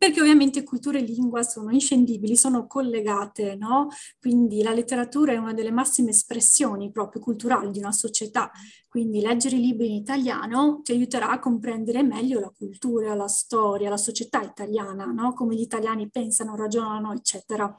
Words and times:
perché 0.00 0.22
ovviamente 0.22 0.64
cultura 0.64 0.96
e 0.96 1.02
lingua 1.02 1.42
sono 1.42 1.70
inscendibili, 1.72 2.34
sono 2.34 2.66
collegate, 2.66 3.54
no? 3.54 3.88
Quindi 4.18 4.62
la 4.62 4.72
letteratura 4.72 5.32
è 5.32 5.36
una 5.36 5.52
delle 5.52 5.70
massime 5.70 6.08
espressioni 6.08 6.90
proprio 6.90 7.20
culturali 7.20 7.70
di 7.70 7.80
una 7.80 7.92
società, 7.92 8.50
quindi 8.88 9.20
leggere 9.20 9.56
i 9.56 9.60
libri 9.60 9.88
in 9.88 9.96
italiano 9.96 10.80
ti 10.82 10.92
aiuterà 10.92 11.28
a 11.28 11.38
comprendere 11.38 12.02
meglio 12.02 12.40
la 12.40 12.50
cultura, 12.56 13.14
la 13.14 13.28
storia, 13.28 13.90
la 13.90 13.98
società 13.98 14.40
italiana, 14.40 15.04
no? 15.04 15.34
Come 15.34 15.54
gli 15.54 15.60
italiani 15.60 16.08
pensano, 16.08 16.56
ragionano, 16.56 17.12
eccetera. 17.12 17.76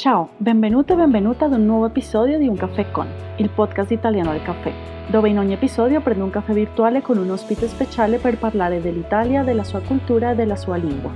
Ciao, 0.00 0.30
benvenuto 0.38 0.94
e 0.94 0.96
benvenuta 0.96 1.44
ad 1.44 1.52
un 1.52 1.66
nuovo 1.66 1.84
episodio 1.84 2.38
di 2.38 2.48
Un 2.48 2.56
Caffè 2.56 2.90
Con, 2.90 3.06
il 3.36 3.50
podcast 3.50 3.90
italiano 3.90 4.30
al 4.30 4.42
caffè, 4.42 4.72
dove 5.10 5.28
in 5.28 5.38
ogni 5.38 5.52
episodio 5.52 6.00
prendo 6.00 6.24
un 6.24 6.30
caffè 6.30 6.54
virtuale 6.54 7.02
con 7.02 7.18
un 7.18 7.28
ospite 7.28 7.68
speciale 7.68 8.16
per 8.16 8.38
parlare 8.38 8.80
dell'Italia, 8.80 9.42
della 9.42 9.62
sua 9.62 9.82
cultura 9.82 10.30
e 10.30 10.34
della 10.34 10.56
sua 10.56 10.76
lingua. 10.76 11.12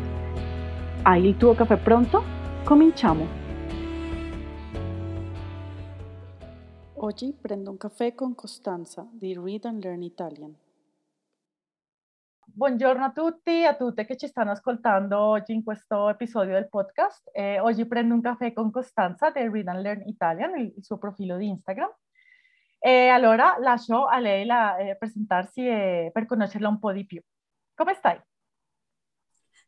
Hai 1.00 1.24
il 1.24 1.38
tuo 1.38 1.55
caffè 1.55 1.78
pronto? 1.78 2.22
Cominciamo! 2.62 3.27
Oggi 6.96 7.34
prendo 7.41 7.70
un 7.70 7.78
caffè 7.78 8.14
con 8.14 8.34
Costanza 8.34 9.08
di 9.10 9.32
Read 9.32 9.64
and 9.64 9.82
Learn 9.82 10.02
Italian. 10.02 10.55
Buongiorno 12.56 13.02
a 13.02 13.10
tutti 13.10 13.50
e 13.50 13.64
a 13.64 13.74
tutte 13.74 14.06
che 14.06 14.16
ci 14.16 14.28
stanno 14.28 14.52
ascoltando 14.52 15.18
oggi 15.18 15.52
in 15.52 15.64
questo 15.64 16.08
episodio 16.08 16.52
del 16.52 16.68
podcast. 16.68 17.28
Eh, 17.32 17.58
oggi 17.58 17.84
prendo 17.84 18.14
un 18.14 18.20
caffè 18.20 18.52
con 18.52 18.70
Costanza 18.70 19.30
del 19.30 19.50
Read 19.50 19.66
and 19.66 19.80
Learn 19.80 20.06
Italian, 20.06 20.56
il, 20.60 20.72
il 20.77 20.84
suo 20.84 20.96
profilo 20.96 21.36
di 21.36 21.48
Instagram. 21.48 21.92
E 22.78 23.08
allora 23.08 23.56
lascio 23.58 24.06
a 24.06 24.20
lei 24.20 24.44
la, 24.44 24.77
eh, 24.77 24.96
presentarsi 24.96 25.66
e, 25.66 26.10
per 26.12 26.27
conoscerla 26.27 26.68
un 26.68 26.78
po' 26.78 26.92
di 26.92 27.04
più. 27.04 27.20
Come 27.74 27.94
stai? 27.94 28.20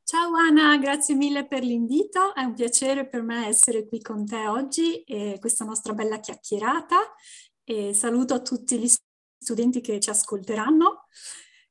Ciao 0.04 0.32
Anna, 0.36 0.76
grazie 0.78 1.16
mille 1.16 1.44
per 1.44 1.64
l'invito, 1.64 2.36
è 2.36 2.44
un 2.44 2.54
piacere 2.54 3.08
per 3.08 3.22
me 3.22 3.48
essere 3.48 3.88
qui 3.88 4.00
con 4.00 4.24
te 4.24 4.46
oggi 4.46 5.02
e 5.02 5.38
questa 5.40 5.64
nostra 5.64 5.92
bella 5.92 6.20
chiacchierata 6.20 6.98
e 7.64 7.92
saluto 7.92 8.42
tutti 8.42 8.78
gli 8.78 8.88
studenti 9.36 9.80
che 9.80 9.98
ci 9.98 10.10
ascolteranno 10.10 11.06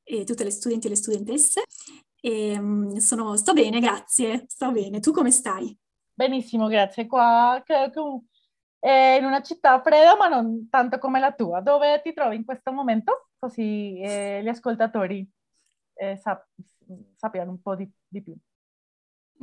e 0.06 0.24
tutte 0.24 0.44
le 0.44 0.52
studenti 0.52 0.88
e 0.88 0.90
le 0.92 0.96
studentesse. 0.96 1.64
E, 2.22 2.60
mm, 2.60 2.96
sono, 2.98 3.36
sto 3.36 3.54
bene, 3.54 3.80
grazie, 3.80 4.46
sto 4.48 4.72
bene. 4.72 5.00
Tu 5.00 5.12
come 5.12 5.32
stai? 5.32 5.78
Benissimo, 6.14 6.68
grazie. 6.68 7.08
Qua 7.08 7.62
è 8.80 9.18
in 9.20 9.26
una 9.26 9.42
città 9.42 9.82
fredda, 9.82 10.16
ma 10.16 10.28
non 10.28 10.70
tanto 10.70 11.00
come 11.00 11.20
la 11.20 11.34
tua. 11.34 11.60
Dove 11.60 12.02
ti 12.04 12.14
trovi 12.14 12.36
in 12.36 12.46
questo 12.46 12.72
momento? 12.72 13.30
Così 13.38 14.00
eh, 14.00 14.42
gli 14.44 14.48
ascoltatori 14.48 15.28
eh, 15.96 16.16
sap- 16.18 16.48
sappiano 17.16 17.52
un 17.52 17.62
po' 17.62 17.76
di, 17.76 17.90
di 18.08 18.22
più. 18.22 18.36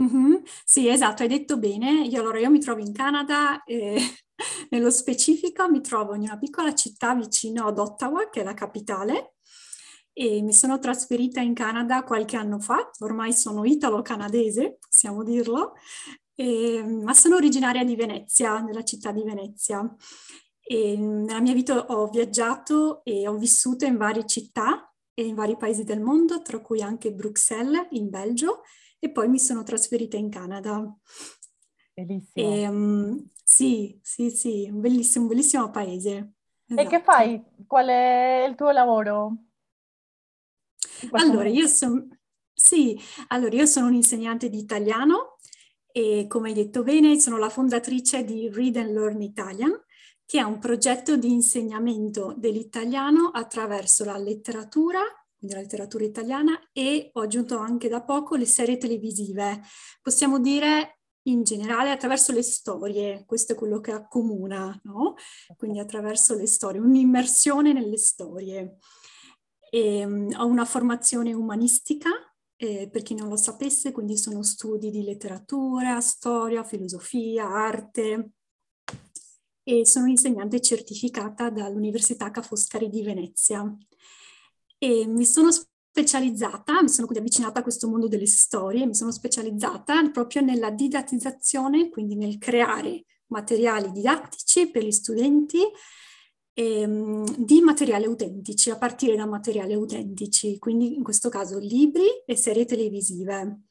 Mm-hmm. 0.01 0.37
Sì, 0.65 0.89
esatto, 0.89 1.23
hai 1.23 1.29
detto 1.29 1.59
bene. 1.59 2.07
Io 2.07 2.21
allora 2.21 2.39
io 2.39 2.51
mi 2.51 2.61
trovo 2.61 2.81
in 2.81 2.93
Canada, 2.93 3.63
e 3.65 3.97
nello 4.71 4.91
specifico 4.91 5.69
mi 5.69 5.81
trovo 5.81 6.15
in 6.15 6.23
una 6.23 6.39
piccola 6.39 6.75
città 6.75 7.15
vicino 7.15 7.67
ad 7.67 7.79
Ottawa, 7.79 8.29
che 8.31 8.41
è 8.41 8.45
la 8.45 8.55
capitale, 8.55 9.35
e 10.13 10.43
mi 10.43 10.53
sono 10.53 10.79
trasferita 10.79 11.41
in 11.41 11.55
Canada 11.55 12.03
qualche 12.05 12.37
anno 12.37 12.59
fa, 12.59 12.91
ormai 13.01 13.33
sono 13.33 13.65
italo-canadese, 13.65 14.79
possiamo 14.79 15.23
dirlo, 15.23 15.75
e, 16.35 16.83
ma 16.83 17.15
sono 17.15 17.37
originaria 17.37 17.85
di 17.85 17.97
Venezia, 17.97 18.61
nella 18.61 18.85
città 18.85 19.13
di 19.13 19.23
Venezia. 19.23 19.95
E 20.65 20.97
nella 20.97 21.41
mia 21.41 21.55
vita 21.55 21.87
ho 21.87 22.07
viaggiato 22.09 23.03
e 23.05 23.27
ho 23.27 23.37
vissuto 23.37 23.85
in 23.85 23.97
varie 23.97 24.27
città 24.27 24.95
e 25.13 25.25
in 25.27 25.35
vari 25.35 25.57
paesi 25.57 25.85
del 25.85 26.01
mondo, 26.01 26.41
tra 26.43 26.61
cui 26.61 26.83
anche 26.83 27.13
Bruxelles 27.13 27.89
in 27.91 28.09
Belgio, 28.09 28.63
e 28.99 29.11
poi 29.11 29.29
mi 29.29 29.39
sono 29.39 29.63
trasferita 29.63 30.17
in 30.17 30.31
Canada. 30.31 30.97
Bellissimo. 31.95 32.55
E, 32.55 32.69
um, 32.69 33.31
sì, 33.43 33.99
sì, 34.03 34.31
sì, 34.31 34.69
un 34.71 34.81
bellissimo, 34.81 35.25
un 35.25 35.31
bellissimo 35.31 35.71
paese. 35.71 36.35
Esatto. 36.67 36.81
E 36.81 36.87
che 36.87 36.97
esatto. 36.97 37.13
fai? 37.13 37.45
Qual 37.67 37.87
è 37.89 38.47
il 38.49 38.55
tuo 38.55 38.71
lavoro? 38.71 39.37
Allora, 41.11 41.49
io 41.49 41.67
sono... 41.67 42.07
Sì, 42.55 43.01
allora 43.29 43.57
io 43.57 43.67
sono 43.67 43.87
un'insegnante 43.87 44.49
di 44.49 44.59
italiano 44.59 45.37
e 45.91 46.27
come 46.29 46.49
hai 46.49 46.55
detto 46.55 46.83
bene 46.83 47.19
sono 47.19 47.39
la 47.39 47.49
fondatrice 47.49 48.25
di 48.25 48.49
Read 48.51 48.77
and 48.77 48.93
Learn 48.93 49.21
Italian, 49.23 49.73
che 50.25 50.39
è 50.39 50.43
un 50.43 50.59
progetto 50.59 51.17
di 51.17 51.33
insegnamento 51.33 52.35
dell'italiano 52.37 53.31
attraverso 53.33 54.05
la 54.05 54.17
letteratura, 54.17 55.01
quindi 55.37 55.57
la 55.57 55.63
letteratura 55.63 56.05
italiana, 56.05 56.71
e 56.73 57.11
ho 57.13 57.21
aggiunto 57.21 57.59
anche 57.59 57.89
da 57.89 58.03
poco 58.03 58.37
le 58.37 58.47
serie 58.47 58.79
televisive. 58.79 59.63
Possiamo 60.01 60.39
dire 60.39 61.01
in 61.25 61.43
generale 61.43 61.91
attraverso 61.91 62.33
le 62.33 62.43
storie, 62.43 63.25
questo 63.27 63.53
è 63.53 63.57
quello 63.57 63.81
che 63.81 63.93
accomuna, 63.93 64.79
no? 64.85 65.15
Quindi 65.57 65.79
attraverso 65.79 66.35
le 66.35 66.47
storie, 66.47 66.81
un'immersione 66.81 67.73
nelle 67.73 67.99
storie. 67.99 68.79
E, 69.75 70.05
um, 70.05 70.29
ho 70.37 70.45
una 70.45 70.67
formazione 70.67 71.33
umanistica, 71.33 72.11
eh, 72.57 72.91
per 72.91 73.03
chi 73.03 73.15
non 73.15 73.29
lo 73.29 73.37
sapesse, 73.37 73.91
quindi 73.91 74.19
sono 74.19 74.43
studi 74.43 74.91
di 74.91 75.03
letteratura, 75.03 75.99
storia, 76.03 76.63
filosofia, 76.63 77.49
arte 77.49 78.33
e 79.65 79.87
sono 79.87 80.07
insegnante 80.09 80.61
certificata 80.61 81.49
dall'Università 81.49 82.31
Ca' 82.31 82.43
Foscari 82.43 82.91
di 82.91 83.03
Venezia. 83.03 83.65
E 84.77 85.07
mi 85.07 85.25
sono 85.25 85.49
specializzata, 85.51 86.83
mi 86.83 86.89
sono 86.91 87.07
quindi 87.07 87.25
avvicinata 87.25 87.61
a 87.61 87.63
questo 87.63 87.89
mondo 87.89 88.09
delle 88.09 88.27
storie, 88.27 88.85
mi 88.85 88.95
sono 88.95 89.11
specializzata 89.11 90.11
proprio 90.11 90.43
nella 90.43 90.71
didattizzazione, 90.71 91.89
quindi 91.89 92.15
nel 92.17 92.37
creare 92.37 93.05
materiali 93.27 93.91
didattici 93.91 94.71
per 94.71 94.85
gli 94.85 94.93
studenti 94.93 95.61
ehm, 96.55 97.37
di 97.37 97.61
materiali 97.61 98.05
autentici, 98.05 98.71
a 98.71 98.79
partire 98.79 99.17
da 99.17 99.27
materiali 99.27 99.73
autentici, 99.73 100.59
quindi 100.59 100.95
in 100.95 101.03
questo 101.03 101.29
caso 101.29 101.59
libri 101.59 102.07
e 102.27 102.37
serie 102.37 102.65
televisive, 102.65 103.63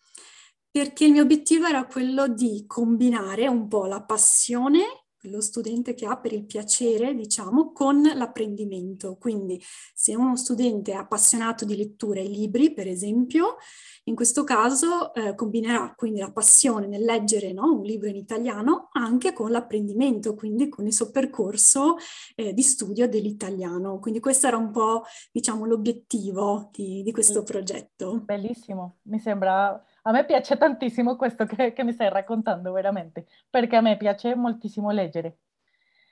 perché 0.70 1.06
il 1.06 1.12
mio 1.12 1.24
obiettivo 1.24 1.66
era 1.66 1.86
quello 1.86 2.28
di 2.28 2.64
combinare 2.68 3.48
un 3.48 3.68
po' 3.68 3.86
la 3.86 4.02
passione 4.04 5.01
lo 5.24 5.42
studente 5.42 5.94
che 5.94 6.06
ha 6.06 6.18
per 6.18 6.34
il 6.34 6.46
piacere, 6.46 7.14
diciamo, 7.14 7.72
con 7.72 8.02
l'apprendimento. 8.02 9.18
Quindi 9.20 9.62
se 9.94 10.16
uno 10.16 10.36
studente 10.36 10.92
è 10.92 10.96
appassionato 10.96 11.66
di 11.66 11.76
lettura 11.76 12.20
e 12.20 12.28
libri, 12.28 12.74
per 12.74 12.88
esempio, 12.88 13.58
in 14.06 14.16
questo 14.16 14.44
caso 14.44 15.14
eh, 15.14 15.36
combinerà 15.36 15.94
quindi 15.96 16.20
la 16.20 16.32
passione 16.32 16.88
nel 16.88 17.04
leggere 17.04 17.54
no, 17.54 17.72
un 17.72 17.84
libro 17.84 18.10
in 18.10 18.16
italiano 18.16 18.90
anche 18.94 19.32
con 19.32 19.52
l'apprendimento, 19.52 20.34
quindi 20.34 20.70
con 20.70 20.88
il 20.88 20.94
suo 20.94 21.12
percorso 21.12 21.98
eh, 22.36 22.54
di 22.54 22.64
studio 22.64 23.08
dell'italiano. 23.08 24.00
Quindi 24.00 24.20
questo 24.20 24.48
era 24.48 24.58
un 24.58 24.72
po', 24.72 25.04
diciamo, 25.32 25.66
l'obiettivo 25.66 26.70
di, 26.72 27.04
di 27.04 27.12
questo 27.12 27.44
progetto. 27.44 28.22
Bellissimo, 28.26 28.98
mi 29.04 29.20
sembra 29.20 29.84
a 30.04 30.12
me 30.12 30.26
piace 30.26 30.58
tantissimo 30.58 31.16
questo 31.16 31.46
che, 31.46 31.74
che, 31.74 31.84
mi 31.84 31.92
stai 31.92 32.10
raccontando, 32.10 32.72
veramente, 32.72 33.28
perché 33.50 33.76
a 33.76 33.82
me 33.82 33.98
piace 33.98 34.36
moltissimo 34.36 34.92
leggere. 34.92 35.38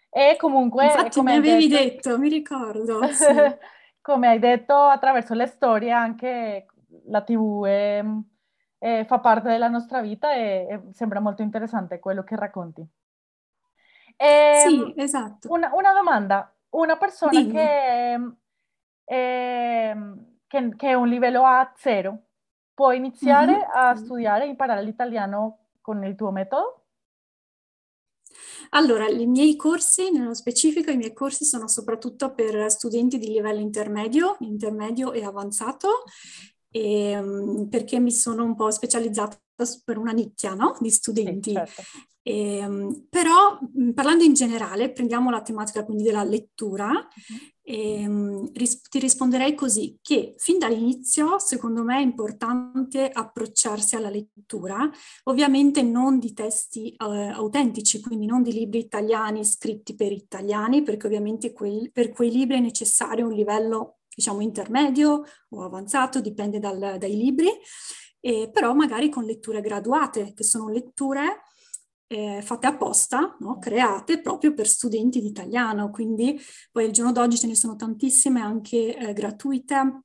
E 0.09 0.35
comunque... 0.37 0.85
Infatti 0.85 1.17
come 1.17 1.39
mi 1.39 1.47
avevi 1.47 1.67
detto, 1.67 2.09
detto, 2.09 2.19
mi 2.19 2.29
ricordo. 2.29 2.99
Sì. 3.11 3.25
come 4.01 4.27
hai 4.27 4.39
detto, 4.39 4.73
attraverso 4.75 5.33
le 5.33 5.45
storie 5.45 5.91
anche 5.91 6.67
la 7.05 7.21
TV 7.21 7.65
è, 7.65 8.03
è, 8.77 9.05
fa 9.05 9.19
parte 9.19 9.49
della 9.49 9.67
nostra 9.67 10.01
vita 10.01 10.33
e, 10.33 10.67
e, 10.69 10.81
sembra 10.93 11.19
molto 11.19 11.41
interessante 11.41 11.99
quello 11.99 12.23
che 12.23 12.35
racconti. 12.35 12.85
E, 14.15 14.25
ehm, 14.25 14.67
sì, 14.67 14.93
esatto. 14.97 15.51
Una, 15.51 15.71
una, 15.73 15.93
domanda, 15.93 16.53
una 16.69 16.97
persona 16.97 17.31
che, 17.31 18.15
è, 19.03 19.95
che, 20.47 20.75
che 20.75 20.87
è 20.87 20.93
un 20.93 21.07
livello 21.07 21.43
A0, 21.43 22.17
può 22.79 22.93
iniziare 22.93 23.51
mm-hmm. 23.51 23.69
a 23.73 23.95
studiare 23.97 24.45
e 24.45 24.47
imparare 24.47 24.81
l'italiano 24.83 25.65
con 25.81 26.01
il 26.05 26.15
tuo 26.15 26.31
metodo? 26.31 26.85
Allora, 28.69 29.05
i 29.09 29.25
miei 29.25 29.57
corsi, 29.57 30.09
nello 30.11 30.33
specifico, 30.33 30.89
i 30.89 30.95
miei 30.95 31.11
corsi 31.11 31.43
sono 31.43 31.67
soprattutto 31.67 32.33
per 32.33 32.71
studenti 32.71 33.17
di 33.17 33.27
livello 33.27 33.59
intermedio, 33.59 34.37
intermedio 34.39 35.11
e 35.11 35.25
avanzato 35.25 36.05
e, 36.69 37.09
ehm, 37.09 37.67
perché 37.67 37.99
mi 37.99 38.13
sono 38.13 38.45
un 38.45 38.55
po' 38.55 38.71
specializzata 38.71 39.37
per 39.83 39.97
una 39.97 40.13
nicchia 40.13 40.53
no? 40.53 40.77
di 40.79 40.89
studenti. 40.89 41.49
Sì, 41.49 41.55
certo. 41.57 41.81
E, 42.29 42.57
ehm, 42.57 43.07
però 43.09 43.57
parlando 43.95 44.23
in 44.23 44.33
generale, 44.33 44.91
prendiamo 44.91 45.31
la 45.31 45.41
tematica 45.41 45.83
quindi 45.83 46.03
della 46.03 46.23
lettura, 46.23 46.89
uh-huh. 46.89 47.37
e, 47.63 48.51
ris- 48.53 48.81
ti 48.87 48.99
risponderei 48.99 49.55
così, 49.55 49.97
che 49.99 50.35
fin 50.37 50.59
dall'inizio 50.59 51.39
secondo 51.39 51.83
me 51.83 51.97
è 51.97 52.01
importante 52.01 53.09
approcciarsi 53.09 53.95
alla 53.95 54.11
lettura, 54.11 54.87
ovviamente 55.23 55.81
non 55.81 56.19
di 56.19 56.33
testi 56.33 56.93
uh, 56.99 57.31
autentici, 57.33 57.99
quindi 57.99 58.27
non 58.27 58.43
di 58.43 58.53
libri 58.53 58.77
italiani 58.77 59.43
scritti 59.43 59.95
per 59.95 60.11
italiani, 60.11 60.83
perché 60.83 61.07
ovviamente 61.07 61.51
quei, 61.51 61.89
per 61.91 62.11
quei 62.11 62.29
libri 62.29 62.57
è 62.57 62.61
necessario 62.61 63.25
un 63.25 63.33
livello 63.33 64.01
diciamo 64.15 64.41
intermedio 64.41 65.23
o 65.49 65.63
avanzato, 65.63 66.21
dipende 66.21 66.59
dal, 66.59 66.97
dai 66.99 67.15
libri, 67.15 67.49
eh, 68.19 68.51
però 68.53 68.75
magari 68.75 69.09
con 69.09 69.23
letture 69.23 69.61
graduate, 69.61 70.33
che 70.35 70.43
sono 70.43 70.69
letture 70.69 71.41
eh, 72.11 72.41
fatte 72.41 72.65
apposta, 72.67 73.37
no? 73.39 73.59
create 73.59 74.19
proprio 74.19 74.53
per 74.53 74.67
studenti 74.67 75.21
di 75.21 75.27
italiano, 75.27 75.91
quindi 75.91 76.39
poi 76.71 76.85
al 76.85 76.91
giorno 76.91 77.11
d'oggi 77.11 77.37
ce 77.37 77.47
ne 77.47 77.55
sono 77.55 77.75
tantissime 77.75 78.41
anche 78.41 78.97
eh, 78.97 79.13
gratuite 79.13 80.01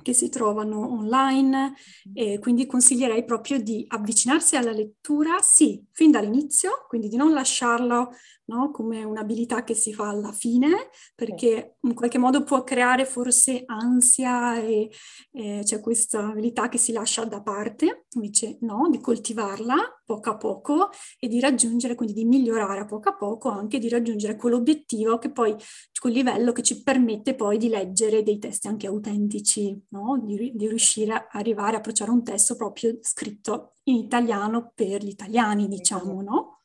che 0.00 0.12
si 0.14 0.28
trovano 0.28 0.92
online 0.92 1.74
e 2.14 2.38
quindi 2.38 2.66
consiglierei 2.66 3.24
proprio 3.24 3.60
di 3.60 3.84
avvicinarsi 3.86 4.56
alla 4.56 4.72
lettura, 4.72 5.40
sì, 5.42 5.84
fin 5.92 6.10
dall'inizio, 6.10 6.86
quindi 6.88 7.08
di 7.08 7.16
non 7.16 7.32
lasciarlo 7.32 8.12
no, 8.50 8.70
come 8.72 9.04
un'abilità 9.04 9.62
che 9.62 9.74
si 9.74 9.94
fa 9.94 10.08
alla 10.08 10.32
fine, 10.32 10.90
perché 11.14 11.76
in 11.82 11.94
qualche 11.94 12.18
modo 12.18 12.42
può 12.42 12.64
creare 12.64 13.04
forse 13.04 13.62
ansia 13.66 14.60
e, 14.60 14.90
e 15.32 15.60
c'è 15.62 15.80
questa 15.80 16.28
abilità 16.28 16.68
che 16.68 16.78
si 16.78 16.92
lascia 16.92 17.24
da 17.24 17.40
parte, 17.40 18.06
invece 18.14 18.58
no, 18.62 18.88
di 18.90 19.00
coltivarla 19.00 20.02
poco 20.04 20.30
a 20.30 20.36
poco 20.36 20.88
e 21.20 21.28
di 21.28 21.38
raggiungere, 21.38 21.94
quindi 21.94 22.14
di 22.14 22.24
migliorare 22.24 22.80
a 22.80 22.84
poco 22.84 23.10
a 23.10 23.16
poco, 23.16 23.48
anche 23.48 23.78
di 23.78 23.88
raggiungere 23.88 24.34
quell'obiettivo 24.34 25.18
che 25.18 25.30
poi, 25.30 25.54
quel 26.00 26.12
livello 26.12 26.50
che 26.52 26.62
ci 26.62 26.82
permette 26.82 27.36
poi 27.36 27.58
di 27.58 27.68
leggere 27.68 28.24
dei 28.24 28.38
testi 28.38 28.66
anche 28.66 28.88
autentici, 28.88 29.80
no? 29.90 30.20
di, 30.24 30.52
di 30.54 30.68
riuscire 30.68 31.12
a 31.12 31.28
arrivare 31.30 31.76
a 31.76 31.78
approcciare 31.78 32.10
un 32.10 32.24
testo 32.24 32.56
proprio 32.56 32.98
scritto 33.00 33.74
in 33.84 33.96
italiano 33.96 34.72
per 34.74 35.04
gli 35.04 35.10
italiani, 35.10 35.68
diciamo, 35.68 36.20
no? 36.22 36.59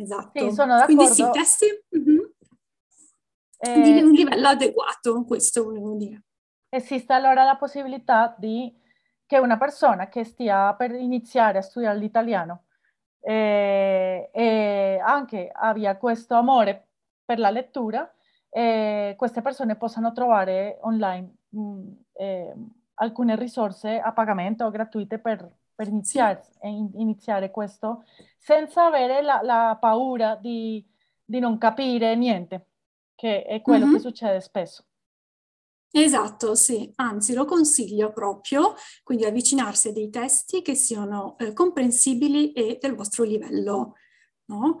Esatto. 0.00 0.38
Sì, 0.38 0.52
sono 0.52 0.76
d'accordo. 0.76 0.94
Quindi 0.94 1.14
sì, 1.14 1.30
testi 1.32 1.66
mm-hmm. 1.96 2.18
eh, 3.58 3.80
di 3.80 4.02
un 4.02 4.12
livello 4.12 4.48
adeguato, 4.48 5.24
questo 5.24 5.64
volevo 5.64 5.94
dire. 5.96 6.22
Esiste 6.68 7.12
allora 7.12 7.44
la 7.44 7.56
possibilità 7.56 8.34
di 8.38 8.74
che 9.26 9.38
una 9.38 9.58
persona 9.58 10.08
che 10.08 10.24
stia 10.24 10.74
per 10.74 10.92
iniziare 10.92 11.58
a 11.58 11.62
studiare 11.62 11.98
l'italiano 11.98 12.64
eh, 13.20 14.30
e 14.32 15.02
anche 15.04 15.50
abbia 15.52 15.96
questo 15.96 16.34
amore 16.34 16.88
per 17.24 17.38
la 17.38 17.50
lettura, 17.50 18.10
eh, 18.48 19.14
queste 19.18 19.42
persone 19.42 19.76
possano 19.76 20.12
trovare 20.12 20.78
online 20.80 21.34
mh, 21.50 21.60
mm, 21.60 21.92
eh, 22.14 22.54
alcune 22.94 23.36
risorse 23.36 23.98
a 23.98 24.12
pagamento 24.12 24.70
gratuite 24.70 25.18
per, 25.18 25.46
per 25.78 25.86
iniziare, 25.86 26.42
sì. 26.42 26.90
iniziare 26.96 27.52
questo 27.52 28.04
senza 28.36 28.86
avere 28.86 29.22
la, 29.22 29.38
la 29.44 29.76
paura 29.80 30.34
di, 30.34 30.84
di, 31.24 31.38
non 31.38 31.56
capire 31.56 32.16
niente, 32.16 32.70
che 33.14 33.44
è 33.44 33.62
quello 33.62 33.84
mm-hmm. 33.84 33.94
che 33.94 34.00
succede 34.00 34.40
spesso. 34.40 34.84
Esatto, 35.92 36.56
sì, 36.56 36.90
anzi 36.96 37.32
lo 37.32 37.44
consiglio 37.44 38.12
proprio, 38.12 38.74
quindi 39.04 39.24
avvicinarsi 39.24 39.88
a 39.88 39.92
dei 39.92 40.10
testi 40.10 40.62
che 40.62 40.74
siano 40.74 41.38
eh, 41.38 41.52
comprensibili 41.52 42.50
e 42.50 42.78
del 42.80 42.96
vostro 42.96 43.22
livello, 43.22 43.94
no? 44.46 44.80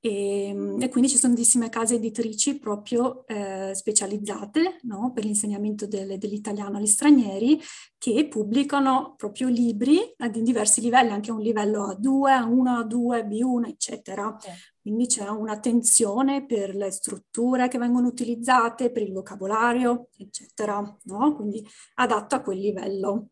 E, 0.00 0.48
ehm, 0.48 0.80
e, 0.80 0.88
quindi 0.88 1.10
ci 1.10 1.16
sono 1.16 1.34
tantissime 1.34 1.68
case 1.68 1.96
editrici 1.96 2.58
proprio 2.58 3.26
eh, 3.26 3.72
specializzate 3.74 4.78
no? 4.82 5.12
per 5.12 5.24
l'insegnamento 5.24 5.86
del, 5.86 6.18
dell'italiano 6.18 6.78
agli 6.78 6.86
stranieri 6.86 7.60
che 7.98 8.28
pubblicano 8.28 9.14
proprio 9.16 9.48
libri 9.48 9.98
ad 10.18 10.36
in 10.36 10.44
diversi 10.44 10.80
livelli, 10.80 11.10
anche 11.10 11.30
a 11.30 11.34
un 11.34 11.40
livello 11.40 11.88
A2, 11.88 12.30
A1, 12.30 12.86
A2, 12.86 13.26
B1, 13.26 13.68
eccetera. 13.68 14.28
Okay. 14.28 14.54
Quindi 14.80 15.06
c'è 15.06 15.28
un'attenzione 15.28 16.46
per 16.46 16.74
le 16.74 16.90
strutture 16.90 17.68
che 17.68 17.78
vengono 17.78 18.06
utilizzate, 18.06 18.90
per 18.90 19.02
il 19.02 19.12
vocabolario, 19.12 20.08
eccetera, 20.16 20.80
no? 21.04 21.34
quindi 21.34 21.66
adatto 21.96 22.36
a 22.36 22.40
quel 22.40 22.58
livello. 22.58 23.30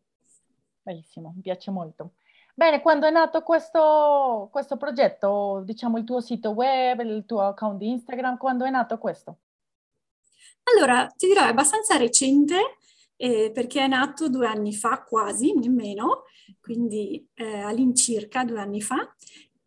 Bellissimo, 0.81 1.31
mi 1.33 1.41
piace 1.41 1.71
molto. 1.71 2.13
Bene, 2.57 2.81
quando 2.81 3.05
è 3.05 3.11
nato 3.11 3.43
questo, 3.43 4.49
questo 4.51 4.77
progetto, 4.77 5.61
diciamo 5.63 5.99
il 5.99 6.03
tuo 6.03 6.21
sito 6.21 6.49
web, 6.49 7.01
il 7.01 7.23
tuo 7.23 7.41
account 7.41 7.77
di 7.77 7.89
Instagram, 7.89 8.37
quando 8.37 8.65
è 8.65 8.71
nato 8.71 8.97
questo? 8.97 9.41
Allora, 10.63 11.05
ti 11.15 11.27
dirò, 11.27 11.43
è 11.43 11.49
abbastanza 11.49 11.97
recente 11.97 12.77
eh, 13.15 13.51
perché 13.53 13.81
è 13.81 13.87
nato 13.87 14.27
due 14.27 14.47
anni 14.47 14.73
fa 14.73 15.03
quasi, 15.03 15.53
nemmeno, 15.53 16.23
quindi 16.59 17.29
eh, 17.35 17.59
all'incirca 17.59 18.43
due 18.43 18.59
anni 18.59 18.81
fa. 18.81 19.07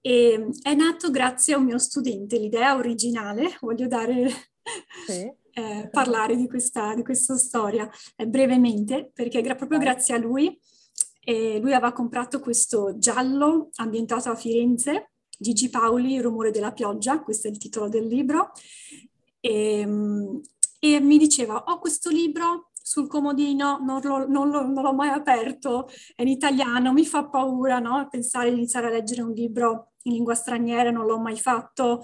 E 0.00 0.48
è 0.60 0.74
nato 0.74 1.12
grazie 1.12 1.54
a 1.54 1.58
un 1.58 1.66
mio 1.66 1.78
studente, 1.78 2.38
l'idea 2.38 2.74
originale, 2.74 3.56
voglio 3.62 3.86
dare, 3.86 4.28
sì. 5.06 5.32
eh, 5.54 5.88
parlare 5.92 6.34
di 6.34 6.48
questa, 6.48 6.92
di 6.96 7.04
questa 7.04 7.36
storia 7.36 7.88
eh, 8.16 8.26
brevemente, 8.26 9.12
perché 9.14 9.42
proprio 9.54 9.78
grazie 9.78 10.16
a 10.16 10.18
lui 10.18 10.58
e 11.22 11.58
lui 11.60 11.72
aveva 11.72 11.92
comprato 11.92 12.40
questo 12.40 12.96
giallo 12.98 13.70
ambientato 13.76 14.30
a 14.30 14.34
Firenze, 14.34 15.12
Gigi 15.38 15.70
Paoli, 15.70 16.14
Il 16.14 16.22
rumore 16.22 16.50
della 16.50 16.72
pioggia, 16.72 17.22
questo 17.22 17.48
è 17.48 17.50
il 17.50 17.58
titolo 17.58 17.88
del 17.88 18.06
libro, 18.06 18.52
e, 19.40 19.80
ehm, 19.80 20.40
e 20.78 21.00
mi 21.00 21.18
diceva, 21.18 21.64
ho 21.64 21.78
questo 21.78 22.10
libro 22.10 22.70
sul 22.72 23.06
comodino, 23.06 23.78
non, 23.82 24.00
lo, 24.02 24.26
non, 24.26 24.50
lo, 24.50 24.66
non, 24.66 24.82
l'ho 24.82 24.94
mai 24.94 25.10
aperto, 25.10 25.88
è 26.14 26.22
in 26.22 26.28
italiano, 26.28 26.92
mi 26.92 27.04
fa 27.04 27.28
paura 27.28 27.78
no? 27.78 28.08
pensare 28.10 28.50
di 28.50 28.56
iniziare 28.56 28.86
a 28.86 28.90
leggere 28.90 29.22
un 29.22 29.32
libro 29.32 29.92
in 30.04 30.12
lingua 30.14 30.34
straniera, 30.34 30.90
non 30.90 31.06
l'ho 31.06 31.18
mai 31.18 31.38
fatto, 31.38 32.02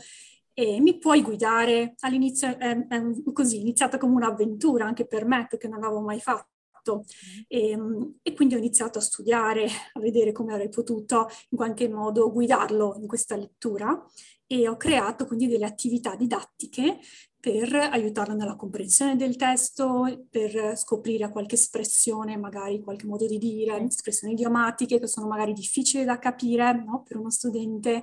e 0.52 0.80
mi 0.80 0.98
puoi 0.98 1.22
guidare? 1.22 1.94
All'inizio 2.00 2.56
è, 2.58 2.86
è 2.86 3.02
così, 3.32 3.58
è 3.58 3.60
iniziata 3.60 3.98
come 3.98 4.14
un'avventura 4.14 4.86
anche 4.86 5.06
per 5.06 5.24
me, 5.26 5.46
perché 5.48 5.68
non 5.68 5.80
l'avevo 5.80 6.00
mai 6.00 6.20
fatto 6.20 6.55
fatto. 6.86 7.04
E, 7.48 7.70
ehm, 7.70 8.18
e, 8.22 8.34
quindi 8.34 8.54
ho 8.54 8.58
iniziato 8.58 8.98
a 8.98 9.02
studiare, 9.02 9.66
a 9.92 10.00
vedere 10.00 10.32
come 10.32 10.52
avrei 10.52 10.68
potuto 10.68 11.28
in 11.50 11.58
qualche 11.58 11.88
modo 11.88 12.30
guidarlo 12.30 12.96
in 13.00 13.06
questa 13.06 13.36
lettura 13.36 14.00
e 14.46 14.68
ho 14.68 14.76
creato 14.76 15.26
quindi 15.26 15.48
delle 15.48 15.66
attività 15.66 16.14
didattiche 16.14 17.00
per 17.40 17.72
aiutarlo 17.74 18.34
nella 18.34 18.56
comprensione 18.56 19.16
del 19.16 19.36
testo, 19.36 20.26
per 20.30 20.76
scoprire 20.76 21.30
qualche 21.30 21.56
espressione, 21.56 22.36
magari 22.36 22.80
qualche 22.80 23.06
modo 23.06 23.26
di 23.26 23.38
dire, 23.38 23.84
espressioni 23.84 24.34
idiomatiche 24.34 24.98
che 24.98 25.06
sono 25.06 25.26
magari 25.28 25.52
difficili 25.52 26.04
da 26.04 26.18
capire 26.18 26.72
no? 26.84 27.02
per 27.06 27.16
uno 27.18 27.30
studente. 27.30 28.02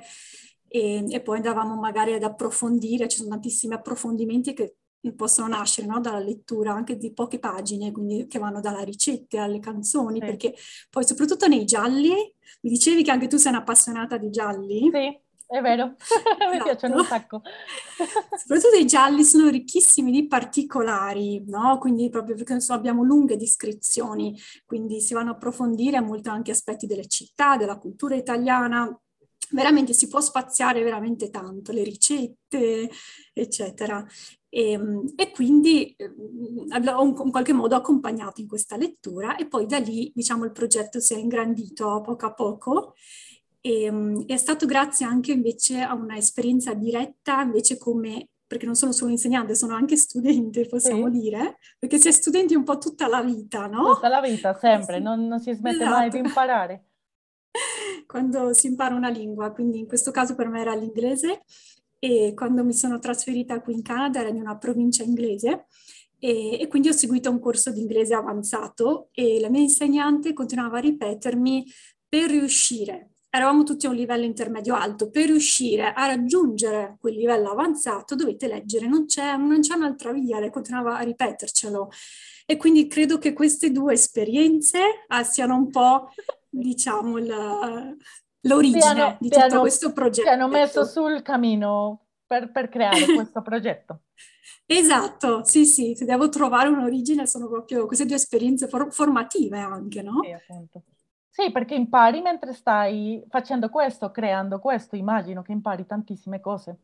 E, 0.68 1.06
e, 1.08 1.22
poi 1.22 1.38
andavamo 1.38 1.76
magari 1.76 2.14
ad 2.14 2.24
approfondire, 2.24 3.08
ci 3.08 3.18
sono 3.18 3.30
tantissimi 3.30 3.76
approfondimenti 3.76 4.54
che 4.54 4.78
possono 5.12 5.50
nascere 5.50 5.88
no? 5.88 6.00
dalla 6.00 6.20
lettura 6.20 6.74
anche 6.74 6.96
di 6.96 7.12
poche 7.12 7.40
pagine, 7.40 7.92
quindi 7.92 8.28
che 8.28 8.40
vanno 8.40 8.62
dalla 8.62 8.82
ricette 8.82 9.38
alle 9.38 9.60
canzoni, 9.60 10.20
sì. 10.20 10.26
perché 10.26 10.56
poi 10.90 11.06
soprattutto 11.06 11.48
nei 11.48 11.66
gialli, 11.66 12.10
mi 12.10 12.70
dicevi 12.70 13.04
che 13.04 13.12
anche 13.12 13.28
tu 13.28 13.38
sei 13.38 13.52
un'appassionata 13.52 14.18
di 14.18 14.30
gialli. 14.30 14.90
Sì, 14.92 15.22
è 15.54 15.62
vero, 15.62 15.96
mi 16.50 16.56
esatto. 16.56 16.64
piacciono 16.64 16.96
un 16.96 17.06
sacco. 17.06 17.42
soprattutto 18.38 18.76
i 18.76 18.86
gialli 18.86 19.24
sono 19.24 19.50
ricchissimi 19.50 20.12
di 20.12 20.28
particolari, 20.28 21.44
no? 21.48 21.78
Quindi 21.78 22.10
proprio 22.10 22.36
perché 22.36 22.60
so, 22.60 22.74
abbiamo 22.74 23.04
lunghe 23.04 23.38
descrizioni, 23.38 24.36
quindi 24.66 25.02
si 25.02 25.14
vanno 25.14 25.32
a 25.32 25.34
approfondire 25.34 26.00
molto 26.02 26.30
anche 26.30 26.52
aspetti 26.52 26.88
delle 26.88 27.08
città, 27.08 27.58
della 27.58 27.78
cultura 27.78 28.16
italiana, 28.16 28.98
veramente 29.54 29.94
si 29.94 30.08
può 30.08 30.20
spaziare 30.20 30.84
veramente 30.84 31.30
tanto, 31.30 31.72
le 31.72 31.84
ricette, 31.84 32.90
eccetera. 33.32 34.06
E, 34.50 34.72
ehm, 34.72 35.14
e 35.16 35.32
quindi 35.32 35.96
eh, 35.96 36.12
l'ho 36.84 37.04
in 37.24 37.32
qualche 37.32 37.54
modo 37.54 37.76
accompagnato 37.76 38.42
in 38.42 38.48
questa 38.48 38.76
lettura 38.78 39.36
e 39.36 39.48
poi 39.48 39.66
da 39.66 39.80
lì 39.80 40.12
diciamo 40.14 40.46
il 40.46 40.52
progetto 40.52 41.00
si 41.00 41.16
è 41.16 41.18
ingrandito 41.18 42.02
poco 42.02 42.26
a 42.28 42.34
poco 42.34 42.94
e, 43.62 43.84
ehm, 43.86 44.26
è 44.28 44.38
stato 44.38 44.68
grazie 44.68 45.08
anche 45.08 45.32
invece 45.32 45.82
a 45.82 45.96
una 45.96 46.18
esperienza 46.18 46.74
diretta 46.76 47.42
invece 47.42 47.78
come 47.78 48.28
perché 48.46 48.68
non 48.68 48.76
sono 48.76 48.92
solo 48.92 49.10
insegnante, 49.10 49.56
sono 49.56 49.74
anche 49.74 49.96
studente, 49.96 50.68
possiamo 50.68 51.12
sì. 51.12 51.20
dire, 51.20 51.58
perché 51.80 51.98
si 51.98 52.10
è 52.10 52.12
studenti 52.12 52.54
un 52.54 52.64
po' 52.64 52.78
tutta 52.78 53.08
la 53.08 53.24
vita, 53.24 53.66
no? 53.66 53.96
Tutta 53.96 54.10
la 54.10 54.22
vita, 54.22 54.54
sempre, 54.54 54.98
sì. 54.98 55.02
non, 55.02 55.26
non, 55.26 55.40
si 55.40 55.54
smette 55.54 55.78
esatto. 55.78 55.90
mai 55.90 56.10
di 56.12 56.20
imparare. 56.20 56.84
Quando 58.08 58.54
si 58.54 58.68
impara 58.68 58.96
una 58.96 59.10
lingua, 59.10 59.52
quindi 59.52 59.80
in 59.80 59.88
questo 59.88 60.12
caso 60.12 60.36
per 60.36 60.50
me 60.50 60.62
era 60.62 60.74
l'inglese, 60.76 61.44
e 62.00 62.34
quando 62.36 62.66
mi 62.66 62.74
sono 62.74 63.00
trasferita 63.00 63.62
qui 63.62 63.74
in 63.74 63.82
Canada 63.82 64.20
era 64.20 64.28
in 64.28 64.36
una 64.36 64.58
provincia 64.58 65.04
inglese 65.04 65.68
e, 66.20 66.60
e, 66.60 66.68
quindi 66.68 66.90
ho 66.90 66.92
seguito 66.92 67.30
un 67.30 67.40
corso 67.40 67.72
di 67.72 67.80
inglese 67.80 68.14
avanzato 68.14 69.08
e 69.14 69.40
la 69.40 69.50
mia 69.50 69.62
insegnante 69.62 70.34
continuava 70.34 70.80
a 70.80 70.82
ripetermi 70.82 71.66
per 72.10 72.30
riuscire 72.30 73.14
eravamo 73.36 73.64
tutti 73.64 73.88
a 73.88 73.90
un 73.90 73.96
livello 73.96 74.26
intermedio 74.26 74.76
alto. 74.76 75.10
Per 75.10 75.26
riuscire 75.26 75.92
a 75.92 76.06
raggiungere 76.06 76.98
quel 77.00 77.16
livello 77.16 77.50
avanzato 77.50 78.14
dovete 78.14 78.48
leggere, 78.48 78.86
non 78.86 79.08
c'è, 79.08 79.36
non 79.38 79.60
c'è 79.60 79.74
un'altra 79.74 80.12
via, 80.12 80.40
lei 80.40 80.52
continuava 80.52 80.98
a 81.00 81.02
ripetercelo. 81.02 81.90
E 82.46 82.58
quindi 82.58 82.88
credo 82.88 83.18
che 83.18 83.34
queste 83.34 83.72
due 83.72 83.94
esperienze 83.94 85.06
ah, 85.08 85.24
siano 85.24 85.56
un 85.56 85.70
po', 85.70 86.10
diciamo, 86.50 87.18
la, 87.18 87.96
l'origine 88.42 88.86
hanno, 88.86 89.18
di 89.20 89.30
tutto 89.30 89.44
hanno, 89.44 89.60
questo 89.62 89.94
progetto. 89.94 90.28
Ti 90.28 90.34
hanno 90.34 90.48
messo 90.48 90.84
sul 90.86 91.22
cammino 91.22 92.08
per, 92.26 92.52
per 92.52 92.70
creare 92.70 93.06
questo 93.14 93.42
progetto. 93.42 94.02
Esatto, 94.66 95.44
sì, 95.44 95.66
sì, 95.66 95.94
se 95.94 96.06
devo 96.06 96.30
trovare 96.30 96.70
un'origine 96.70 97.28
sono 97.28 97.48
proprio 97.50 97.86
queste 97.86 98.06
due 98.06 98.16
esperienze 98.16 98.68
for- 98.68 98.92
formative 98.92 99.60
anche, 99.60 100.02
no? 100.02 100.22
Sì, 100.24 100.32
appunto. 100.32 100.84
Sì, 101.30 101.52
perché 101.52 101.76
impari 101.76 102.22
mentre 102.22 102.54
stai 102.54 103.24
facendo 103.30 103.70
questo, 103.70 104.12
creando 104.12 104.60
questo, 104.60 104.96
immagino 104.96 105.42
che 105.42 105.52
impari 105.52 105.86
tantissime 105.86 106.40
cose. 106.40 106.78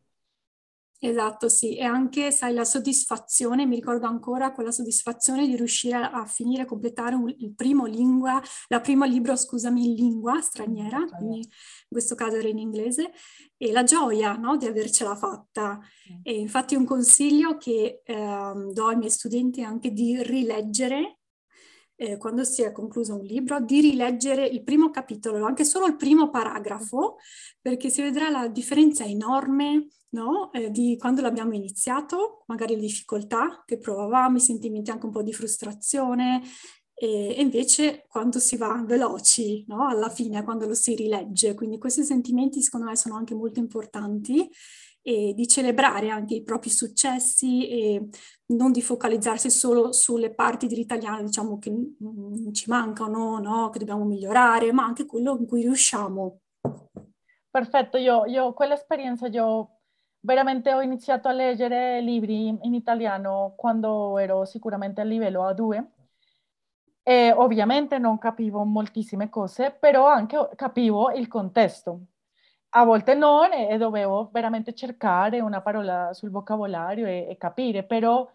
Esatto, 1.02 1.48
sì, 1.48 1.76
e 1.76 1.82
anche, 1.84 2.30
sai, 2.30 2.52
la 2.52 2.66
soddisfazione, 2.66 3.64
mi 3.64 3.76
ricordo 3.76 4.06
ancora 4.06 4.52
quella 4.52 4.70
soddisfazione 4.70 5.46
di 5.46 5.56
riuscire 5.56 5.96
a, 5.96 6.26
finire, 6.26 6.62
a 6.62 6.66
completare 6.66 7.14
un, 7.14 7.26
il 7.38 7.54
primo 7.54 7.86
lingua, 7.86 8.38
la 8.68 8.80
prima 8.80 9.06
libro, 9.06 9.34
scusami, 9.34 9.82
in 9.86 9.94
lingua 9.94 10.42
straniera, 10.42 10.98
mm, 10.98 11.06
quindi 11.06 11.38
in 11.38 11.88
questo 11.88 12.14
caso 12.14 12.36
era 12.36 12.48
in 12.48 12.58
inglese, 12.58 13.12
e 13.56 13.72
la 13.72 13.82
gioia, 13.82 14.36
no, 14.36 14.58
di 14.58 14.66
avercela 14.66 15.16
fatta. 15.16 15.78
Mm. 15.78 16.20
E 16.22 16.38
infatti 16.38 16.74
un 16.74 16.84
consiglio 16.84 17.56
che 17.56 18.02
eh, 18.04 18.52
do 18.70 18.86
ai 18.86 18.96
miei 18.96 19.10
studenti 19.10 19.62
è 19.62 19.64
anche 19.64 19.92
di 19.92 20.22
rileggere 20.22 21.19
eh, 22.00 22.16
quando 22.16 22.44
si 22.44 22.62
è 22.62 22.72
concluso 22.72 23.14
un 23.14 23.24
libro, 23.24 23.60
di 23.60 23.82
rileggere 23.82 24.46
il 24.46 24.62
primo 24.62 24.88
capitolo, 24.88 25.44
anche 25.44 25.64
solo 25.64 25.84
il 25.86 25.96
primo 25.96 26.30
paragrafo, 26.30 27.18
perché 27.60 27.90
si 27.90 28.00
vedrà 28.00 28.30
la 28.30 28.48
differenza 28.48 29.04
enorme 29.04 29.88
no? 30.10 30.50
eh, 30.52 30.70
di 30.70 30.96
quando 30.98 31.20
l'abbiamo 31.20 31.52
iniziato, 31.52 32.44
magari 32.46 32.74
le 32.74 32.80
difficoltà 32.80 33.62
che 33.66 33.76
provavamo, 33.76 34.38
i 34.38 34.40
sentimenti 34.40 34.90
anche 34.90 35.04
un 35.04 35.12
po' 35.12 35.22
di 35.22 35.34
frustrazione, 35.34 36.40
e, 36.94 37.34
invece 37.38 38.06
quando 38.08 38.38
si 38.38 38.56
va 38.56 38.82
veloci, 38.86 39.66
no? 39.68 39.86
alla 39.86 40.08
fine, 40.08 40.42
quando 40.42 40.66
lo 40.66 40.74
si 40.74 40.94
rilegge. 40.94 41.52
Quindi 41.52 41.76
questi 41.76 42.02
sentimenti 42.02 42.62
secondo 42.62 42.86
me 42.86 42.96
sono 42.96 43.16
anche 43.16 43.34
molto 43.34 43.60
importanti 43.60 44.50
e 45.02 45.32
di 45.34 45.46
celebrare 45.48 46.10
anche 46.10 46.34
i 46.34 46.42
propri 46.42 46.70
successi 46.70 47.68
e 47.68 48.08
non 48.46 48.72
di 48.72 48.82
focalizzarsi 48.82 49.50
solo 49.50 49.92
sulle 49.92 50.34
parti 50.34 50.66
dell'italiano, 50.66 51.22
diciamo, 51.22 51.58
che 51.58 51.72
ci 52.52 52.68
mancano, 52.68 53.38
no? 53.38 53.70
che 53.70 53.78
dobbiamo 53.78 54.04
migliorare, 54.04 54.72
ma 54.72 54.84
anche 54.84 55.06
quello 55.06 55.36
in 55.38 55.46
cui 55.46 55.62
riusciamo. 55.62 56.40
Perfetto, 57.50 57.96
io, 57.96 58.26
io 58.26 58.52
quell'esperienza 58.52 59.26
io 59.26 59.80
veramente 60.20 60.72
ho 60.72 60.82
iniziato 60.82 61.28
a 61.28 61.32
leggere 61.32 62.00
libri 62.00 62.48
in 62.48 62.74
italiano 62.74 63.54
quando 63.56 64.18
ero 64.18 64.44
sicuramente 64.44 65.00
a 65.00 65.04
livello 65.04 65.48
A2 65.48 65.84
e 67.02 67.32
ovviamente 67.32 67.98
non 67.98 68.18
capivo 68.18 68.62
moltissime 68.64 69.28
cose, 69.30 69.70
però 69.72 70.06
anche 70.06 70.50
capivo 70.54 71.10
il 71.10 71.26
contesto 71.26 72.09
a 72.70 72.84
volte 72.84 73.14
non 73.14 73.52
e, 73.52 73.76
dovevo 73.78 74.28
veramente 74.32 74.74
cercare 74.74 75.40
una 75.40 75.60
parola 75.60 76.12
sul 76.12 76.30
vocabolario 76.30 77.06
e, 77.06 77.26
e 77.28 77.36
capire, 77.36 77.82
però 77.82 78.28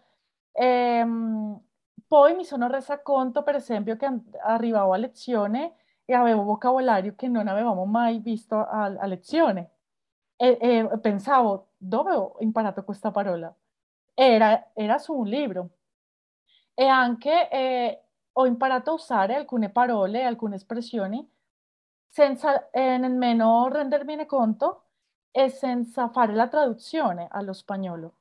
ehm, 0.52 1.60
poi 2.06 2.34
mi 2.34 2.44
sono 2.44 2.68
resa 2.68 3.00
conto, 3.02 3.42
per 3.42 3.54
esempio, 3.56 3.96
che 3.96 4.08
arrivavo 4.44 4.92
a 4.92 4.96
lezione 4.96 5.76
e 6.04 6.14
avevo 6.14 6.42
vocabolario 6.42 7.14
che 7.16 7.28
non 7.28 7.48
avevamo 7.48 7.84
mai 7.84 8.18
visto 8.18 8.56
a, 8.56 8.84
a 8.84 9.06
lezione 9.06 9.70
e, 10.36 10.58
e, 10.60 10.98
pensavo, 11.00 11.70
dove 11.76 12.12
ho 12.14 12.36
imparato 12.40 12.84
questa 12.84 13.10
parola? 13.10 13.52
Era, 14.14 14.70
era 14.74 14.98
su 14.98 15.14
un 15.14 15.26
libro 15.26 15.70
e 16.74 16.86
anche 16.86 17.48
eh, 17.50 18.02
ho 18.32 18.46
imparato 18.46 18.90
a 18.90 18.94
usare 18.94 19.34
alcune 19.34 19.70
parole, 19.70 20.24
alcune 20.24 20.56
espressioni 20.56 21.26
senza 22.08 22.70
eh, 22.70 22.98
nemmeno 22.98 23.68
rendermene 23.68 24.26
conto 24.26 24.82
e 25.30 25.48
senza 25.48 26.08
fare 26.08 26.34
la 26.34 26.48
traduzione 26.48 27.28
allo 27.30 27.52
spagnolo. 27.52 28.14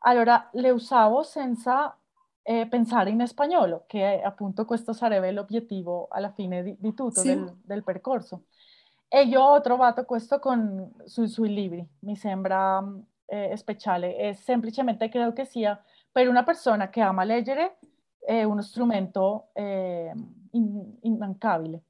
Allora 0.00 0.48
le 0.52 0.70
usavo 0.70 1.22
senza 1.22 1.96
eh, 2.42 2.66
pensare 2.68 3.10
in 3.10 3.26
spagnolo, 3.26 3.84
che 3.86 4.22
appunto 4.22 4.64
questo 4.64 4.92
sarebbe 4.92 5.32
l'obiettivo 5.32 6.06
alla 6.10 6.30
fine 6.30 6.62
di, 6.62 6.76
di 6.78 6.94
tutto 6.94 7.20
sì. 7.20 7.28
del, 7.28 7.56
del, 7.62 7.82
percorso. 7.82 8.44
E 9.08 9.24
io 9.24 9.42
ho 9.42 9.60
trovato 9.60 10.04
questo 10.04 10.38
con, 10.38 10.92
su, 11.04 11.26
sui 11.26 11.52
libri, 11.52 11.84
mi 12.00 12.16
sembra 12.16 12.82
eh, 13.26 13.56
speciale 13.56 14.16
e 14.16 14.34
semplicemente 14.34 15.08
credo 15.08 15.32
che 15.32 15.44
sia 15.44 15.80
per 16.10 16.28
una 16.28 16.44
persona 16.44 16.88
che 16.88 17.00
ama 17.00 17.24
leggere 17.24 17.78
è 18.18 18.42
uno 18.44 18.62
strumento 18.62 19.48
eh, 19.52 20.12
in, 20.52 20.98
immancabile. 21.02 21.82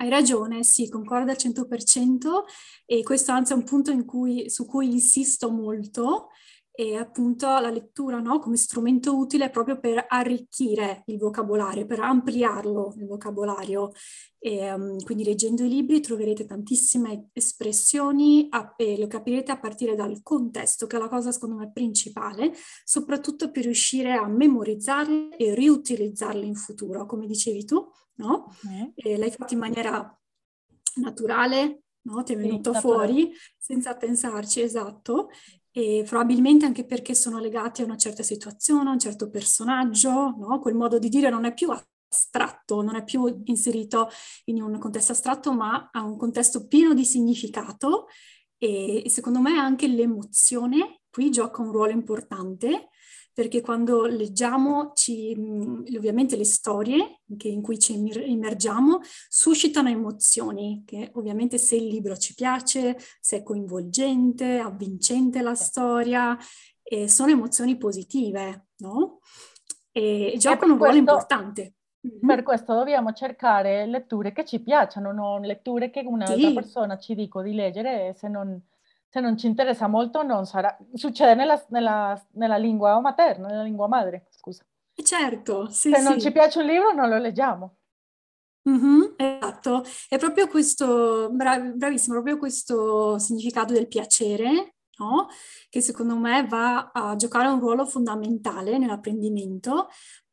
Hai 0.00 0.08
ragione, 0.08 0.62
sì, 0.64 0.88
concordo 0.88 1.30
al 1.30 1.36
100% 1.36 2.44
e 2.86 3.02
questo 3.02 3.32
anzi 3.32 3.52
è 3.52 3.54
un 3.56 3.64
punto 3.64 3.90
cui, 4.06 4.48
su 4.48 4.64
cui 4.64 4.90
insisto 4.90 5.50
molto 5.50 6.30
e 6.72 6.96
appunto 6.96 7.46
la 7.46 7.70
lettura 7.70 8.20
no? 8.20 8.38
come 8.38 8.56
strumento 8.56 9.16
utile 9.16 9.50
proprio 9.50 9.78
per 9.78 10.04
arricchire 10.08 11.02
il 11.06 11.18
vocabolario, 11.18 11.86
per 11.86 12.00
ampliarlo 12.00 12.94
il 12.96 13.06
vocabolario. 13.06 13.92
E, 14.38 14.72
um, 14.72 14.98
quindi 15.02 15.24
leggendo 15.24 15.64
i 15.64 15.68
libri 15.68 16.00
troverete 16.00 16.46
tantissime 16.46 17.28
espressioni 17.34 18.46
a, 18.50 18.74
e 18.76 18.98
lo 18.98 19.06
capirete 19.06 19.52
a 19.52 19.58
partire 19.58 19.94
dal 19.94 20.22
contesto, 20.22 20.86
che 20.86 20.96
è 20.96 20.98
la 20.98 21.08
cosa 21.08 21.32
secondo 21.32 21.56
me 21.56 21.70
principale, 21.70 22.54
soprattutto 22.84 23.50
per 23.50 23.64
riuscire 23.64 24.12
a 24.12 24.26
memorizzarle 24.26 25.36
e 25.36 25.54
riutilizzarle 25.54 26.46
in 26.46 26.54
futuro, 26.54 27.04
come 27.04 27.26
dicevi 27.26 27.64
tu 27.64 27.86
no? 28.20 28.54
Okay. 28.64 29.16
l'hai 29.16 29.30
fatto 29.30 29.54
in 29.54 29.60
maniera 29.60 30.18
naturale, 30.96 31.82
no? 32.02 32.22
Ti 32.22 32.34
è 32.34 32.36
venuto 32.36 32.72
sì, 32.72 32.80
fuori 32.80 33.32
senza 33.58 33.96
pensarci, 33.96 34.60
esatto. 34.60 35.30
E 35.72 36.04
probabilmente 36.06 36.66
anche 36.66 36.84
perché 36.84 37.14
sono 37.14 37.38
legati 37.38 37.82
a 37.82 37.84
una 37.84 37.96
certa 37.96 38.22
situazione, 38.22 38.88
a 38.88 38.92
un 38.92 38.98
certo 38.98 39.30
personaggio, 39.30 40.34
no? 40.36 40.58
Quel 40.60 40.74
modo 40.74 40.98
di 40.98 41.08
dire 41.08 41.30
non 41.30 41.44
è 41.44 41.54
più 41.54 41.70
astratto, 42.08 42.82
non 42.82 42.96
è 42.96 43.04
più 43.04 43.42
inserito 43.44 44.08
in 44.46 44.60
un 44.62 44.78
contesto 44.78 45.12
astratto, 45.12 45.52
ma 45.52 45.90
ha 45.92 46.02
un 46.02 46.16
contesto 46.16 46.66
pieno 46.66 46.92
di 46.92 47.04
significato 47.04 48.06
e 48.58 49.04
secondo 49.06 49.40
me 49.40 49.58
anche 49.58 49.86
l'emozione 49.86 51.02
qui 51.08 51.30
gioca 51.30 51.62
un 51.62 51.72
ruolo 51.72 51.92
importante 51.92 52.88
perché 53.32 53.60
quando 53.60 54.06
leggiamo 54.06 54.92
ci, 54.94 55.34
ovviamente 55.96 56.36
le 56.36 56.44
storie 56.44 57.20
in 57.42 57.62
cui 57.62 57.78
ci 57.78 57.94
immergiamo 57.94 59.00
suscitano 59.28 59.88
emozioni, 59.88 60.82
che 60.84 61.10
ovviamente 61.14 61.58
se 61.58 61.76
il 61.76 61.86
libro 61.86 62.16
ci 62.16 62.34
piace, 62.34 62.96
se 63.20 63.38
è 63.38 63.42
coinvolgente, 63.42 64.58
avvincente 64.58 65.42
la 65.42 65.54
storia, 65.54 66.36
eh, 66.82 67.08
sono 67.08 67.30
emozioni 67.30 67.76
positive, 67.76 68.68
no? 68.78 69.20
E, 69.92 70.34
giocano 70.38 70.72
un 70.72 70.78
ruolo 70.78 70.96
importante. 70.96 71.74
Per 72.00 72.10
mm-hmm. 72.24 72.44
questo 72.44 72.74
dobbiamo 72.74 73.12
cercare 73.12 73.86
letture 73.86 74.32
che 74.32 74.44
ci 74.44 74.60
piacciono, 74.60 75.12
non 75.12 75.42
letture 75.42 75.90
che 75.90 76.00
un'altra 76.04 76.48
sì. 76.48 76.54
persona 76.54 76.96
ci 76.96 77.14
dico 77.14 77.42
di 77.42 77.52
leggere 77.52 78.14
se 78.16 78.28
non 78.28 78.58
se 79.10 79.18
non 79.20 79.36
ci 79.36 79.48
interessa 79.48 79.88
molto 79.88 80.22
non 80.22 80.46
sarà, 80.46 80.76
succede 80.94 81.34
nella, 81.34 81.62
nella, 81.70 82.20
nella 82.34 82.56
lingua 82.56 82.98
materna, 83.00 83.48
nella 83.48 83.64
lingua 83.64 83.88
madre, 83.88 84.28
scusa. 84.30 84.64
Certo, 84.94 85.68
sì, 85.68 85.90
Se 85.90 85.96
sì. 85.96 86.02
non 86.02 86.20
ci 86.20 86.30
piace 86.30 86.60
un 86.60 86.66
libro 86.66 86.92
non 86.92 87.08
lo 87.08 87.18
leggiamo. 87.18 87.76
Mm-hmm, 88.68 89.00
esatto, 89.16 89.82
è 90.08 90.16
proprio 90.16 90.46
questo, 90.46 91.28
brav- 91.32 91.72
bravissimo, 91.72 92.14
proprio 92.14 92.38
questo 92.38 93.18
significato 93.18 93.72
del 93.72 93.88
piacere, 93.88 94.76
no? 94.98 95.28
che 95.68 95.80
secondo 95.80 96.14
me 96.16 96.46
va 96.46 96.90
a 96.92 97.16
giocare 97.16 97.48
un 97.48 97.58
ruolo 97.58 97.86
fondamentale 97.86 98.78
nell'apprendimento, 98.78 99.88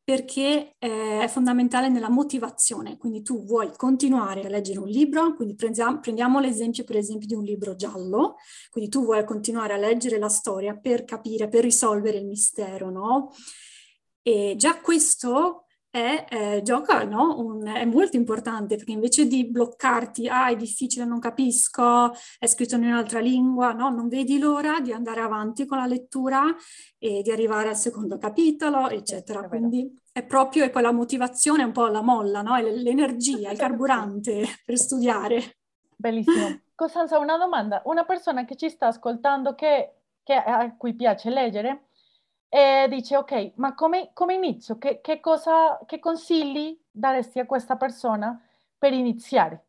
perché 0.08 0.76
eh, 0.78 1.20
è 1.20 1.28
fondamentale 1.28 1.90
nella 1.90 2.08
motivazione, 2.08 2.96
quindi 2.96 3.20
tu 3.20 3.44
vuoi 3.44 3.70
continuare 3.76 4.40
a 4.40 4.48
leggere 4.48 4.78
un 4.78 4.88
libro, 4.88 5.34
quindi 5.34 5.54
prendiamo, 5.54 6.00
prendiamo, 6.00 6.40
l'esempio 6.40 6.82
per 6.84 6.96
esempio 6.96 7.26
di 7.26 7.34
un 7.34 7.44
libro 7.44 7.76
giallo, 7.76 8.36
quindi 8.70 8.88
tu 8.88 9.04
vuoi 9.04 9.22
continuare 9.26 9.74
a 9.74 9.76
leggere 9.76 10.16
la 10.16 10.30
storia 10.30 10.74
per 10.74 11.04
capire, 11.04 11.50
per 11.50 11.62
risolvere 11.62 12.16
il 12.16 12.24
mistero, 12.24 12.88
no? 12.88 13.34
E 14.22 14.54
già 14.56 14.80
questo 14.80 15.66
è, 15.90 16.26
eh, 16.28 16.62
gioca, 16.62 17.04
no? 17.04 17.38
Un, 17.38 17.66
è 17.66 17.84
molto 17.84 18.16
importante 18.16 18.76
perché 18.76 18.92
invece 18.92 19.26
di 19.26 19.46
bloccarti, 19.46 20.28
ah 20.28 20.48
è 20.48 20.56
difficile, 20.56 21.04
non 21.04 21.18
capisco, 21.18 22.12
è 22.38 22.46
scritto 22.46 22.76
in 22.76 22.84
un'altra 22.84 23.20
lingua, 23.20 23.72
no? 23.72 23.88
Non 23.88 24.08
vedi 24.08 24.38
l'ora 24.38 24.80
di 24.80 24.92
andare 24.92 25.20
avanti 25.20 25.64
con 25.64 25.78
la 25.78 25.86
lettura 25.86 26.54
e 26.98 27.22
di 27.22 27.30
arrivare 27.30 27.68
al 27.68 27.76
secondo 27.76 28.18
capitolo, 28.18 28.88
eccetera. 28.90 29.44
È 29.44 29.48
Quindi 29.48 29.90
è 30.12 30.24
proprio 30.24 30.64
è 30.64 30.70
quella 30.70 30.92
motivazione, 30.92 31.64
un 31.64 31.72
po' 31.72 31.86
la 31.86 32.02
molla, 32.02 32.42
no? 32.42 32.56
È 32.56 32.62
l'energia, 32.62 33.50
il 33.50 33.58
carburante 33.58 34.44
per 34.64 34.76
studiare. 34.76 35.58
Bellissimo. 35.96 36.60
Costanza, 36.74 37.18
una 37.18 37.36
domanda. 37.36 37.82
Una 37.86 38.04
persona 38.04 38.44
che 38.44 38.54
ci 38.56 38.68
sta 38.68 38.88
ascoltando 38.88 39.54
che, 39.54 39.94
che 40.22 40.34
a 40.34 40.76
cui 40.76 40.94
piace 40.94 41.30
leggere 41.30 41.87
e 42.48 42.86
dice 42.88 43.16
ok, 43.16 43.52
ma 43.56 43.74
come, 43.74 44.10
come 44.12 44.34
inizio? 44.34 44.78
Che, 44.78 45.00
che, 45.00 45.20
cosa, 45.20 45.78
che 45.86 45.98
consigli 45.98 46.78
daresti 46.90 47.38
a 47.38 47.46
questa 47.46 47.76
persona 47.76 48.40
per 48.78 48.92
iniziare? 48.92 49.64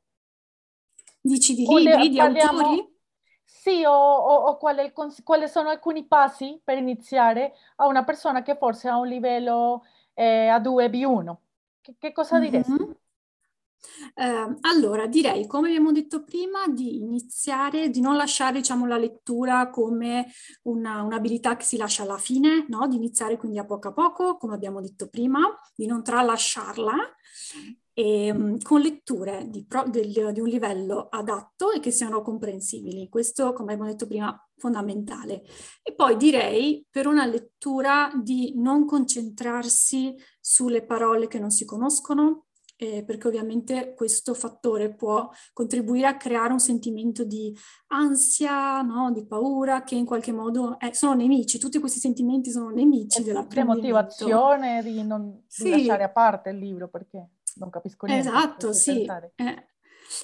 Dici 1.19 1.53
di 1.55 1.65
libri, 1.67 2.09
di 2.09 2.19
autori? 2.19 2.97
Sì, 3.43 3.83
o, 3.83 3.91
o, 3.91 4.35
o 4.45 4.57
quali, 4.57 5.47
sono 5.47 5.69
alcuni 5.69 6.05
passi 6.05 6.61
per 6.63 6.77
iniziare 6.77 7.53
a 7.77 7.87
una 7.87 8.03
persona 8.05 8.41
che 8.41 8.55
forse 8.55 8.87
ha 8.87 8.97
un 8.97 9.07
livello 9.07 9.83
eh, 10.13 10.47
A2, 10.47 10.89
B1. 10.89 11.35
Che, 11.81 11.95
che 11.99 12.11
cosa 12.13 12.39
mm-hmm. 12.39 12.91
Eh, 14.15 14.57
allora, 14.61 15.07
direi, 15.07 15.47
come 15.47 15.69
abbiamo 15.69 15.91
detto 15.91 16.23
prima, 16.23 16.67
di 16.67 17.01
iniziare, 17.01 17.89
di 17.89 18.01
non 18.01 18.15
lasciare 18.15 18.59
diciamo, 18.59 18.85
la 18.85 18.97
lettura 18.97 19.69
come 19.69 20.27
una, 20.63 21.01
un'abilità 21.01 21.55
che 21.55 21.65
si 21.65 21.77
lascia 21.77 22.03
alla 22.03 22.17
fine, 22.17 22.65
no? 22.67 22.87
di 22.87 22.95
iniziare 22.95 23.37
quindi 23.37 23.57
a 23.59 23.65
poco 23.65 23.89
a 23.89 23.93
poco, 23.93 24.37
come 24.37 24.55
abbiamo 24.55 24.81
detto 24.81 25.07
prima, 25.09 25.41
di 25.75 25.85
non 25.85 26.03
tralasciarla, 26.03 26.95
e, 27.93 28.27
ehm, 28.27 28.61
con 28.61 28.81
letture 28.81 29.47
di, 29.49 29.65
pro, 29.65 29.83
del, 29.87 30.31
di 30.31 30.39
un 30.39 30.47
livello 30.47 31.07
adatto 31.09 31.71
e 31.71 31.79
che 31.79 31.91
siano 31.91 32.21
comprensibili. 32.21 33.09
Questo, 33.09 33.51
come 33.53 33.73
abbiamo 33.73 33.91
detto 33.91 34.07
prima, 34.07 34.35
fondamentale. 34.57 35.43
E 35.83 35.93
poi 35.93 36.15
direi 36.15 36.85
per 36.89 37.07
una 37.07 37.25
lettura 37.25 38.11
di 38.15 38.53
non 38.55 38.85
concentrarsi 38.85 40.15
sulle 40.39 40.85
parole 40.85 41.27
che 41.27 41.39
non 41.39 41.49
si 41.49 41.65
conoscono, 41.65 42.45
eh, 42.81 43.03
perché 43.03 43.27
ovviamente 43.27 43.93
questo 43.93 44.33
fattore 44.33 44.93
può 44.93 45.29
contribuire 45.51 46.07
a 46.07 46.15
creare 46.15 46.53
un 46.53 46.59
sentimento 46.59 47.25
di 47.25 47.53
ansia, 47.87 48.81
no? 48.81 49.11
di 49.11 49.25
paura, 49.25 49.83
che 49.83 49.95
in 49.95 50.05
qualche 50.05 50.31
modo 50.31 50.79
è, 50.79 50.93
sono 50.93 51.13
nemici, 51.13 51.59
tutti 51.59 51.77
questi 51.79 51.99
sentimenti 51.99 52.51
sono 52.51 52.69
nemici 52.69 53.21
della 53.21 53.45
motivazione 53.65 54.81
di 54.81 55.03
non 55.03 55.43
sì. 55.45 55.65
di 55.65 55.69
lasciare 55.71 56.03
a 56.03 56.09
parte 56.09 56.51
il 56.51 56.57
libro 56.57 56.87
perché 56.87 57.31
non 57.55 57.69
capisco 57.69 58.05
niente. 58.05 58.29
Esatto, 58.29 58.71
sì. 58.71 59.05
Eh. 59.35 59.67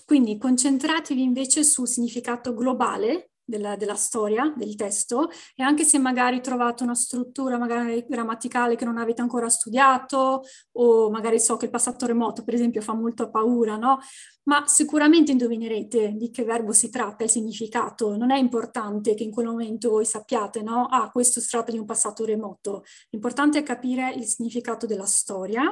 Quindi 0.06 0.38
concentratevi 0.38 1.22
invece 1.22 1.62
sul 1.66 1.90
significato 1.90 2.54
globale 2.54 3.32
della, 3.46 3.76
della, 3.76 3.96
storia, 3.96 4.54
del 4.58 4.76
testo, 4.76 5.30
e 5.56 5.64
anche 5.64 5.84
se 5.84 5.98
magari 6.00 6.42
trovate 6.42 6.84
una 6.84 6.96
struttura 6.96 7.58
magari 7.58 8.04
grammaticale 8.08 8.76
che 8.76 8.86
non 8.86 8.98
avete 8.98 9.22
ancora 9.22 9.48
studiato, 9.50 10.44
o 10.74 11.10
magari 11.12 11.40
so 11.40 11.56
che 11.58 11.66
il 11.66 11.72
passato 11.72 12.06
remoto, 12.06 12.44
per 12.44 12.56
esempio, 12.56 12.82
fa 12.82 12.94
molto 12.94 13.30
paura, 13.30 13.78
no? 13.78 14.00
Ma 14.44 14.68
sicuramente 14.68 15.32
indovinerete 15.32 16.14
di 16.16 16.30
che 16.30 16.44
verbo 16.44 16.72
si 16.72 16.90
tratta, 16.90 17.24
il 17.24 17.30
significato. 17.30 18.16
Non 18.16 18.32
è 18.32 18.38
importante 18.38 19.16
che 19.16 19.24
in 19.24 19.32
quel 19.32 19.48
momento 19.48 19.90
voi 19.90 20.06
sappiate, 20.06 20.62
no? 20.62 20.86
Ah, 20.86 21.10
questo 21.10 21.40
si 21.40 21.48
tratta 21.50 21.72
di 21.72 21.80
un 21.80 21.86
passato 21.86 22.26
remoto. 22.26 22.84
L'importante 23.10 23.60
è 23.60 23.64
capire 23.64 24.14
il 24.14 24.26
significato 24.26 24.86
della 24.86 25.06
storia, 25.06 25.64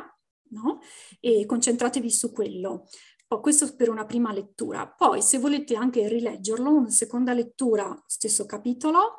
no? 0.50 0.80
E 1.20 1.46
concentratevi 1.46 2.10
su 2.10 2.32
quello. 2.32 2.86
Oh, 3.34 3.40
questo 3.40 3.76
per 3.76 3.90
una 3.90 4.06
prima 4.06 4.32
lettura. 4.32 4.88
Poi 4.88 5.24
se 5.24 5.40
volete 5.40 5.76
anche 5.76 6.08
rileggerlo, 6.08 6.70
una 6.70 6.92
seconda 6.92 7.34
lettura, 7.34 8.00
stesso 8.06 8.46
capitolo, 8.46 9.16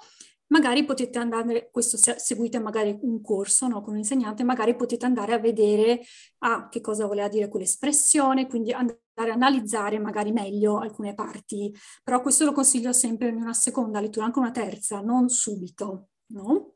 magari 0.53 0.85
potete 0.85 1.19
andare, 1.19 1.69
questo 1.73 1.97
se 1.97 2.15
seguite 2.21 2.61
magari 2.61 2.97
un 3.03 3.21
corso 3.21 3.67
no, 3.67 3.83
con 3.83 3.95
un 3.95 3.99
insegnante, 3.99 4.45
magari 4.45 4.77
potete 4.77 5.05
andare 5.05 5.33
a 5.33 5.39
vedere 5.41 6.01
ah, 6.45 6.69
che 6.69 6.81
cosa 6.81 7.07
voleva 7.07 7.27
dire 7.27 7.49
quell'espressione, 7.49 8.47
quindi 8.47 8.71
andare 8.71 9.01
a 9.17 9.33
analizzare 9.33 9.99
magari 9.99 10.31
meglio 10.31 10.79
alcune 10.79 11.13
parti. 11.15 11.75
Però 12.05 12.21
questo 12.21 12.45
lo 12.45 12.53
consiglio 12.53 12.93
sempre 12.93 13.31
in 13.31 13.35
una 13.35 13.53
seconda 13.53 13.99
lettura, 13.99 14.27
anche 14.27 14.39
una 14.39 14.53
terza, 14.53 15.01
non 15.01 15.29
subito. 15.29 16.11
No? 16.27 16.75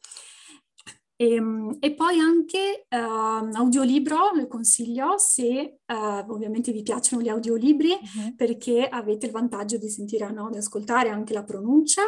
E, 1.20 1.34
ehm, 1.34 1.76
e, 1.80 1.94
poi 1.94 2.20
anche 2.20 2.86
uh, 2.88 3.56
audiolibro, 3.56 4.30
le 4.34 4.46
consiglio 4.46 5.18
se 5.18 5.80
uh, 5.84 6.32
ovviamente 6.32 6.70
vi 6.70 6.82
piacciono 6.82 7.20
gli 7.20 7.28
audiolibri 7.28 7.90
uh-huh. 7.90 8.36
perché 8.36 8.86
avete 8.86 9.26
il 9.26 9.32
vantaggio 9.32 9.78
di 9.78 9.88
sentire, 9.88 10.30
no, 10.30 10.48
di 10.48 10.58
ascoltare 10.58 11.08
anche 11.08 11.32
la 11.32 11.42
pronuncia 11.42 12.02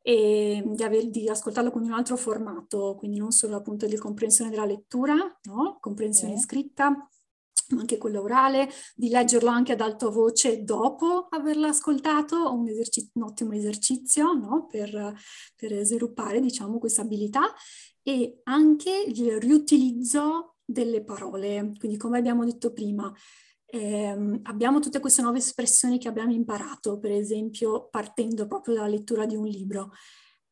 e 0.00 0.62
di, 0.66 0.82
aver, 0.82 1.10
di, 1.10 1.28
ascoltarlo 1.28 1.70
con 1.70 1.82
un 1.82 1.92
altro 1.92 2.16
formato, 2.16 2.96
quindi 2.98 3.18
non 3.18 3.32
solo 3.32 3.56
appunto 3.56 3.86
di 3.86 3.96
comprensione 3.96 4.50
della 4.50 4.64
lettura, 4.64 5.14
no? 5.42 5.76
comprensione 5.78 6.32
okay. 6.32 6.42
scritta, 6.42 6.90
ma 6.90 7.80
anche 7.80 7.98
quello 7.98 8.22
orale, 8.22 8.68
di 8.96 9.08
leggerlo 9.08 9.48
anche 9.48 9.72
ad 9.72 9.80
alta 9.80 10.08
voce 10.08 10.64
dopo 10.64 11.28
averlo 11.30 11.66
ascoltato, 11.66 12.52
un, 12.52 12.66
eserci- 12.68 13.10
un 13.14 13.22
ottimo 13.22 13.52
esercizio 13.52 14.32
no? 14.32 14.66
per, 14.66 15.14
per 15.54 15.84
sviluppare 15.84 16.40
diciamo, 16.40 16.78
questa 16.78 17.02
abilità 17.02 17.54
e 18.02 18.40
anche 18.44 19.04
il 19.06 19.40
riutilizzo 19.40 20.56
delle 20.64 21.04
parole. 21.04 21.72
Quindi 21.78 21.96
come 21.96 22.18
abbiamo 22.18 22.44
detto 22.44 22.72
prima, 22.72 23.12
ehm, 23.66 24.40
abbiamo 24.44 24.80
tutte 24.80 25.00
queste 25.00 25.22
nuove 25.22 25.38
espressioni 25.38 25.98
che 25.98 26.08
abbiamo 26.08 26.32
imparato, 26.32 26.98
per 26.98 27.12
esempio 27.12 27.88
partendo 27.90 28.46
proprio 28.46 28.74
dalla 28.74 28.88
lettura 28.88 29.26
di 29.26 29.36
un 29.36 29.46
libro. 29.46 29.92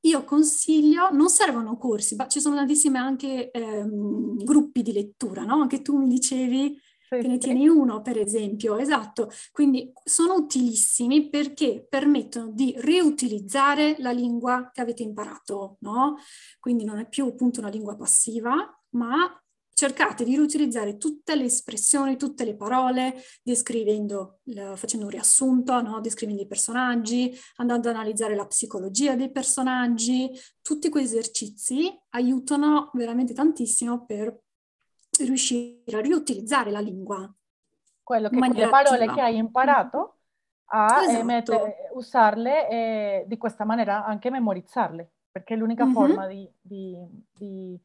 Io 0.04 0.24
consiglio, 0.24 1.10
non 1.10 1.28
servono 1.28 1.76
corsi, 1.76 2.14
ma 2.16 2.26
ci 2.26 2.40
sono 2.40 2.56
tantissimi 2.56 2.96
anche 2.96 3.50
ehm, 3.50 4.42
gruppi 4.42 4.82
di 4.82 4.92
lettura, 4.92 5.44
no? 5.44 5.60
Anche 5.60 5.82
tu 5.82 5.98
mi 5.98 6.08
dicevi 6.08 6.78
che 7.18 7.26
ne 7.26 7.38
tieni 7.38 7.66
uno, 7.66 8.02
per 8.02 8.18
esempio, 8.18 8.76
esatto. 8.78 9.30
Quindi 9.50 9.92
sono 10.04 10.34
utilissimi 10.34 11.28
perché 11.28 11.86
permettono 11.88 12.50
di 12.52 12.74
riutilizzare 12.78 13.96
la 13.98 14.12
lingua 14.12 14.70
che 14.72 14.80
avete 14.80 15.02
imparato, 15.02 15.76
no? 15.80 16.16
Quindi 16.60 16.84
non 16.84 16.98
è 16.98 17.08
più 17.08 17.26
appunto 17.26 17.60
una 17.60 17.68
lingua 17.68 17.96
passiva, 17.96 18.54
ma 18.90 19.42
cercate 19.80 20.24
di 20.24 20.36
riutilizzare 20.36 20.98
tutte 20.98 21.34
le 21.34 21.44
espressioni, 21.44 22.18
tutte 22.18 22.44
le 22.44 22.54
parole, 22.54 23.14
descrivendo, 23.42 24.40
facendo 24.74 25.06
un 25.06 25.10
riassunto, 25.10 25.80
no? 25.80 26.00
descrivendo 26.02 26.42
i 26.42 26.46
personaggi, 26.46 27.34
andando 27.56 27.88
ad 27.88 27.94
analizzare 27.94 28.36
la 28.36 28.46
psicologia 28.46 29.16
dei 29.16 29.32
personaggi. 29.32 30.30
Tutti 30.60 30.90
quei 30.90 31.04
esercizi 31.04 31.90
aiutano 32.10 32.90
veramente 32.92 33.32
tantissimo 33.32 34.04
per 34.04 34.38
riuscire 35.24 35.96
a 35.96 36.00
riutilizzare 36.00 36.70
la 36.70 36.80
lingua. 36.80 37.32
Quello 38.02 38.28
che 38.28 38.38
le 38.38 38.68
parole 38.68 39.04
attiva. 39.04 39.14
che 39.14 39.20
hai 39.20 39.36
imparato 39.36 40.16
a 40.72 41.02
esatto. 41.02 41.24
mettere, 41.24 41.90
usarle 41.92 42.68
e 42.68 43.24
di 43.26 43.36
questa 43.36 43.64
maniera 43.64 44.04
anche 44.04 44.30
memorizzarle, 44.30 45.12
perché 45.30 45.54
è 45.54 45.56
l'unica 45.56 45.84
mm-hmm. 45.84 45.94
forma 45.94 46.26
di, 46.26 46.48
di, 46.60 46.96
di, 47.32 47.78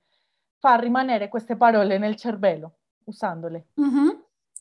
far 0.58 0.82
rimanere 0.82 1.30
queste 1.30 1.56
parole 1.56 1.98
nel 1.98 2.16
cervello, 2.16 2.78
usandole. 3.06 3.68
Mm-hmm. 3.80 4.10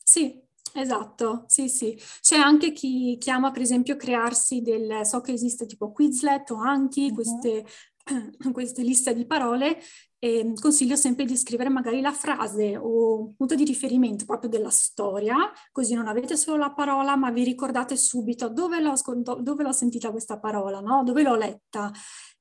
Sì, 0.03 0.43
Esatto, 0.77 1.45
sì, 1.47 1.69
sì. 1.69 1.97
C'è 2.19 2.35
anche 2.35 2.73
chi 2.73 3.17
chiama, 3.17 3.51
per 3.51 3.61
esempio, 3.61 3.95
crearsi 3.95 4.61
del, 4.61 5.05
so 5.05 5.21
che 5.21 5.31
esiste 5.31 5.65
tipo 5.65 5.93
Quizlet 5.93 6.49
o 6.49 6.57
Anki, 6.57 7.03
mm-hmm. 7.03 7.13
queste, 7.13 7.65
queste 8.51 8.81
liste 8.81 9.13
di 9.13 9.25
parole 9.25 9.79
e 10.25 10.53
consiglio 10.59 10.95
sempre 10.95 11.23
di 11.23 11.37
scrivere 11.37 11.69
magari 11.69 12.01
la 12.01 12.11
frase 12.11 12.77
o 12.77 13.19
un 13.19 13.35
punto 13.35 13.53
di 13.53 13.63
riferimento 13.63 14.25
proprio 14.25 14.49
della 14.49 14.71
storia, 14.71 15.37
così 15.71 15.93
non 15.93 16.07
avete 16.07 16.35
solo 16.35 16.57
la 16.57 16.73
parola, 16.73 17.15
ma 17.15 17.29
vi 17.29 17.43
ricordate 17.43 17.95
subito 17.95 18.49
dove 18.49 18.79
l'ho, 18.79 18.95
dove 19.39 19.61
l'ho 19.61 19.71
sentita 19.71 20.09
questa 20.09 20.39
parola, 20.39 20.79
no? 20.79 21.03
dove 21.03 21.21
l'ho 21.21 21.35
letta 21.35 21.91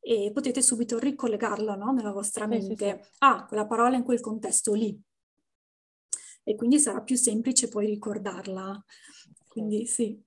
e 0.00 0.30
potete 0.32 0.62
subito 0.62 0.98
ricollegarla 0.98 1.74
no? 1.74 1.92
nella 1.92 2.12
vostra 2.12 2.46
mente. 2.46 2.74
Sì, 2.74 2.90
sì, 2.90 3.02
sì. 3.02 3.14
Ah, 3.18 3.44
quella 3.44 3.66
parola 3.66 3.96
in 3.96 4.02
quel 4.02 4.20
contesto 4.20 4.72
lì. 4.72 4.98
E 6.42 6.54
quindi 6.56 6.78
sarà 6.78 7.02
più 7.02 7.16
semplice 7.16 7.68
poi 7.68 7.84
ricordarla. 7.84 8.82
Quindi 9.46 9.84
sì. 9.84 10.18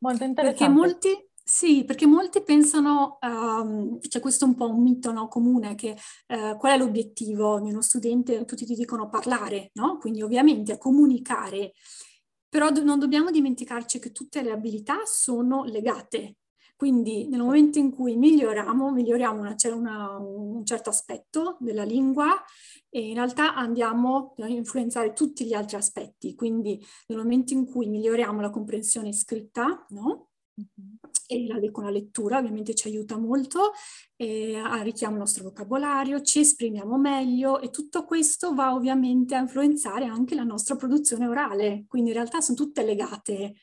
Molto 0.00 0.24
interessante. 0.24 0.58
Perché 0.58 0.68
molti, 0.68 1.25
sì, 1.48 1.84
perché 1.84 2.06
molti 2.06 2.42
pensano, 2.42 3.18
um, 3.20 4.00
c'è 4.00 4.18
questo 4.18 4.44
un 4.46 4.56
po' 4.56 4.68
un 4.68 4.82
mito 4.82 5.12
no, 5.12 5.28
comune, 5.28 5.76
che 5.76 5.96
uh, 6.28 6.56
qual 6.56 6.72
è 6.72 6.76
l'obiettivo 6.76 7.60
di 7.60 7.70
uno 7.70 7.82
studente? 7.82 8.44
Tutti 8.44 8.66
ti 8.66 8.74
dicono 8.74 9.08
parlare, 9.08 9.70
no? 9.74 9.96
Quindi 9.98 10.22
ovviamente 10.22 10.76
comunicare, 10.76 11.74
però 12.48 12.70
do- 12.72 12.82
non 12.82 12.98
dobbiamo 12.98 13.30
dimenticarci 13.30 14.00
che 14.00 14.10
tutte 14.10 14.42
le 14.42 14.50
abilità 14.50 15.04
sono 15.04 15.62
legate. 15.62 16.38
Quindi 16.74 17.28
nel 17.28 17.40
momento 17.40 17.78
in 17.78 17.92
cui 17.92 18.16
miglioriamo, 18.16 18.90
miglioriamo 18.90 19.40
una, 19.40 19.54
una, 19.72 20.18
un 20.18 20.64
certo 20.66 20.90
aspetto 20.90 21.58
della 21.60 21.84
lingua 21.84 22.42
e 22.88 23.08
in 23.08 23.14
realtà 23.14 23.54
andiamo 23.54 24.34
a 24.38 24.48
influenzare 24.48 25.12
tutti 25.12 25.46
gli 25.46 25.54
altri 25.54 25.76
aspetti. 25.76 26.34
Quindi 26.34 26.84
nel 27.06 27.18
momento 27.18 27.52
in 27.52 27.66
cui 27.66 27.86
miglioriamo 27.86 28.40
la 28.40 28.50
comprensione 28.50 29.12
scritta, 29.12 29.86
no? 29.90 30.25
E 31.28 31.46
la, 31.46 31.58
con 31.70 31.84
la 31.84 31.90
lettura 31.90 32.38
ovviamente 32.38 32.74
ci 32.74 32.88
aiuta 32.88 33.16
molto, 33.16 33.72
eh, 34.16 34.56
arricchiamo 34.56 35.14
il 35.14 35.20
nostro 35.20 35.44
vocabolario, 35.44 36.22
ci 36.22 36.40
esprimiamo 36.40 36.96
meglio 36.96 37.60
e 37.60 37.70
tutto 37.70 38.04
questo 38.04 38.54
va 38.54 38.74
ovviamente 38.74 39.34
a 39.34 39.40
influenzare 39.40 40.04
anche 40.06 40.34
la 40.34 40.44
nostra 40.44 40.76
produzione 40.76 41.26
orale, 41.26 41.84
quindi 41.88 42.10
in 42.10 42.16
realtà 42.16 42.40
sono 42.40 42.56
tutte 42.56 42.84
legate. 42.84 43.54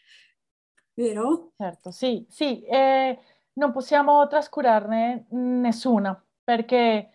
vero? 0.93 1.54
Certo, 1.58 1.91
sì, 1.91 2.26
sì, 2.30 2.62
eh, 2.63 3.17
non 3.54 3.71
possiamo 3.71 4.28
trascurarne 4.28 5.28
nessuna, 5.30 6.21
perché 6.43 7.10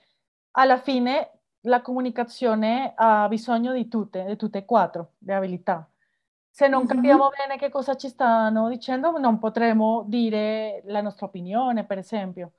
alla 0.52 0.78
fine 0.78 1.40
la 1.62 1.82
comunicazione 1.82 2.92
ha 2.96 3.28
bisogno 3.28 3.72
di 3.72 3.88
tutte, 3.88 4.24
di 4.24 4.36
tutte 4.36 4.58
e 4.58 4.64
quattro 4.64 5.14
le 5.18 5.34
abilità. 5.34 5.88
Se 6.58 6.66
non 6.66 6.86
capiamo 6.86 7.28
bene 7.28 7.56
che 7.56 7.68
cosa 7.70 7.94
ci 7.94 8.08
stanno 8.08 8.68
dicendo, 8.68 9.16
non 9.18 9.38
potremo 9.38 10.02
dire 10.08 10.82
la 10.86 11.00
nostra 11.00 11.26
opinione, 11.26 11.84
per 11.84 11.98
esempio. 11.98 12.54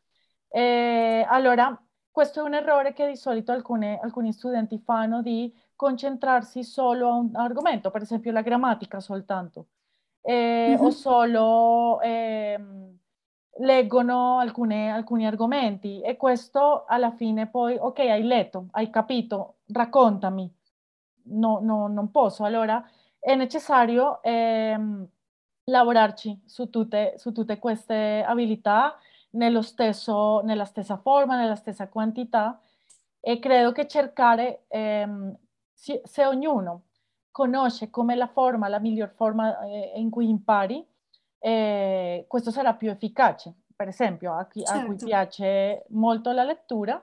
Eh, 0.48 1.26
allora, 1.28 1.78
questo 2.10 2.40
è 2.40 2.44
un 2.44 2.54
errore 2.54 2.94
che 2.94 3.08
di 3.08 3.18
solito 3.18 3.52
alcune- 3.52 4.00
alcuni 4.00 4.32
studenti 4.32 4.80
fanno 4.80 5.22
di 5.22 5.54
concentrarsi 5.76 6.64
solo 6.64 7.10
a 7.10 7.16
un 7.16 7.36
argomento, 7.36 7.92
per 7.92 8.02
esempio 8.04 8.32
la 8.32 8.42
grammatica 8.42 9.02
soltanto, 9.02 9.68
eh, 10.22 10.78
o 10.80 10.90
Mhm. 10.90 10.92
solo 10.92 12.00
ehm, 12.02 12.98
leggono 13.60 14.38
alcune- 14.40 14.92
alcuni 14.92 15.26
argomenti 15.28 16.00
e 16.02 16.16
questo 16.16 16.86
alla 16.86 17.12
fine 17.12 17.48
poi, 17.50 17.76
ok, 17.78 18.00
hai 18.00 18.24
letto, 18.24 18.68
hai 18.72 18.90
capito, 18.90 19.58
raccontami. 19.68 20.56
No, 21.32 21.60
no, 21.62 21.88
non 21.88 22.12
posso. 22.12 22.44
Allora 22.44 22.84
è 23.20 23.36
necessario 23.36 24.22
ehm, 24.24 25.08
lavorarci 25.66 26.42
su 26.46 26.70
tutte, 26.70 27.14
su 27.18 27.32
tutte 27.32 27.60
queste 27.60 28.24
abilità 28.26 28.98
stesso, 29.62 30.42
nella 30.42 30.66
stessa 30.66 30.98
forma, 30.98 31.38
nella 31.38 31.56
stessa 31.56 31.88
quantità 31.90 32.60
e 33.20 33.40
credo 33.40 33.72
che 33.72 33.88
cercare, 33.88 34.64
ehm, 34.68 35.36
se, 35.74 36.02
se 36.06 36.26
ognuno 36.26 36.84
conosce 37.32 37.90
come 37.90 38.16
la 38.16 38.28
forma, 38.28 38.68
la 38.68 38.80
miglior 38.80 39.10
forma 39.16 39.60
eh, 39.62 39.94
in 39.96 40.10
cui 40.10 40.30
impari, 40.30 40.86
eh, 41.40 42.26
questo 42.28 42.52
sarà 42.52 42.74
più 42.74 42.90
efficace. 42.90 43.54
Per 43.76 43.88
esempio, 43.88 44.34
a 44.34 44.48
chi, 44.48 44.64
a 44.66 44.82
cui 44.82 44.96
Certo. 44.96 45.06
piace 45.06 45.86
molto 45.90 46.32
la 46.32 46.44
lettura, 46.44 47.02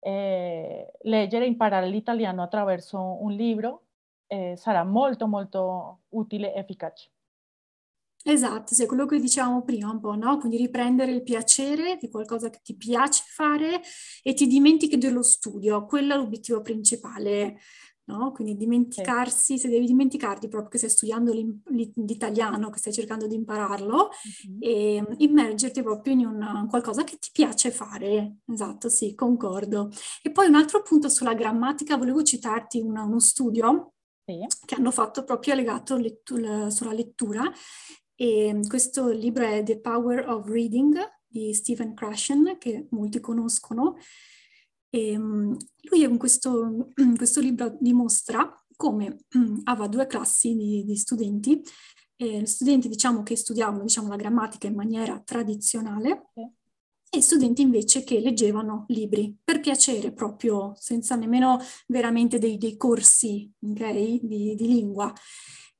eh, 0.00 0.90
leggere 1.02 1.44
e 1.44 1.48
imparare 1.48 1.88
l'italiano 1.88 2.42
attraverso 2.42 2.98
un 3.22 3.32
libro 3.32 3.82
eh, 4.26 4.54
sarà 4.56 4.84
molto 4.84 5.26
molto 5.26 6.02
utile 6.10 6.54
e 6.54 6.58
efficace. 6.60 7.10
Esatto, 8.26 8.74
sì, 8.74 8.86
quello 8.86 9.04
che 9.04 9.18
dicevamo 9.20 9.62
prima 9.62 9.90
un 9.90 10.00
po', 10.00 10.14
no? 10.14 10.38
Quindi 10.38 10.56
riprendere 10.56 11.12
il 11.12 11.22
piacere 11.22 11.98
di 12.00 12.08
qualcosa 12.08 12.48
che 12.48 12.60
ti 12.62 12.74
piace 12.74 13.22
fare 13.26 13.82
e 14.22 14.32
ti 14.32 14.46
dimentichi 14.46 14.96
dello 14.96 15.22
studio, 15.22 15.84
quello 15.84 16.14
è 16.14 16.16
l'obiettivo 16.16 16.62
principale, 16.62 17.58
no? 18.04 18.32
Quindi 18.32 18.52
Sì. 18.52 18.58
dimenticarsi, 18.60 19.58
se 19.58 19.68
devi 19.68 19.84
dimenticarti 19.84 20.48
proprio 20.48 20.70
che 20.70 20.78
stai 20.78 20.88
studiando 20.90 21.32
l'italiano, 21.96 22.70
che 22.70 22.78
stai 22.78 22.94
cercando 22.94 23.26
di 23.26 23.34
impararlo, 23.34 24.08
Mhm. 24.24 24.58
e 24.58 25.04
immergerti 25.18 25.82
proprio 25.82 26.14
in 26.14 26.24
un, 26.26 26.66
qualcosa 26.70 27.04
che 27.04 27.18
ti 27.18 27.28
piace 27.30 27.70
fare. 27.70 28.36
Esatto, 28.46 28.88
sì, 28.88 29.14
concordo. 29.14 29.90
E 30.22 30.30
poi 30.30 30.46
un 30.48 30.54
altro 30.54 30.80
punto 30.80 31.10
sulla 31.10 31.34
grammatica, 31.34 31.96
volevo 31.98 32.22
citarti 32.22 32.80
un- 32.80 32.96
uno 32.96 33.20
studio 33.20 33.93
Sì. 34.26 34.46
che 34.64 34.74
hanno 34.74 34.90
fatto 34.90 35.22
proprio 35.24 35.54
legato 35.54 35.96
lettu- 35.96 36.68
sulla 36.68 36.92
lettura 36.92 37.42
e 38.14 38.60
questo 38.68 39.10
libro 39.10 39.44
è 39.44 39.62
The 39.62 39.80
Power 39.80 40.28
of 40.28 40.46
Reading 40.46 40.96
di 41.26 41.52
Stephen 41.52 41.94
Krashen, 41.94 42.56
che 42.58 42.86
molti 42.90 43.20
conoscono. 43.20 43.96
E, 44.88 45.16
um, 45.16 45.56
lui 45.90 46.02
in 46.02 46.16
questo, 46.16 46.92
in 46.96 47.16
questo 47.16 47.40
libro 47.40 47.76
dimostra 47.80 48.54
come 48.76 49.24
aveva 49.64 49.88
due 49.88 50.06
classi 50.06 50.54
di, 50.54 50.84
di 50.84 50.96
studenti, 50.96 51.60
eh, 52.16 52.46
studenti 52.46 52.88
diciamo, 52.88 53.22
che 53.24 53.36
studiavano 53.36 53.82
diciamo, 53.82 54.08
la 54.08 54.16
grammatica 54.16 54.68
in 54.68 54.74
maniera 54.74 55.20
tradizionale 55.20 56.30
Sì. 56.34 56.48
E 57.14 57.20
studenti 57.20 57.62
invece 57.62 58.02
che 58.02 58.18
leggevano 58.20 58.84
libri 58.88 59.36
per 59.42 59.60
piacere 59.60 60.12
proprio, 60.12 60.74
senza 60.76 61.14
nemmeno 61.14 61.60
veramente 61.86 62.38
dei, 62.38 62.58
dei 62.58 62.76
corsi 62.76 63.50
okay, 63.60 64.20
di, 64.22 64.54
di 64.54 64.66
lingua 64.66 65.12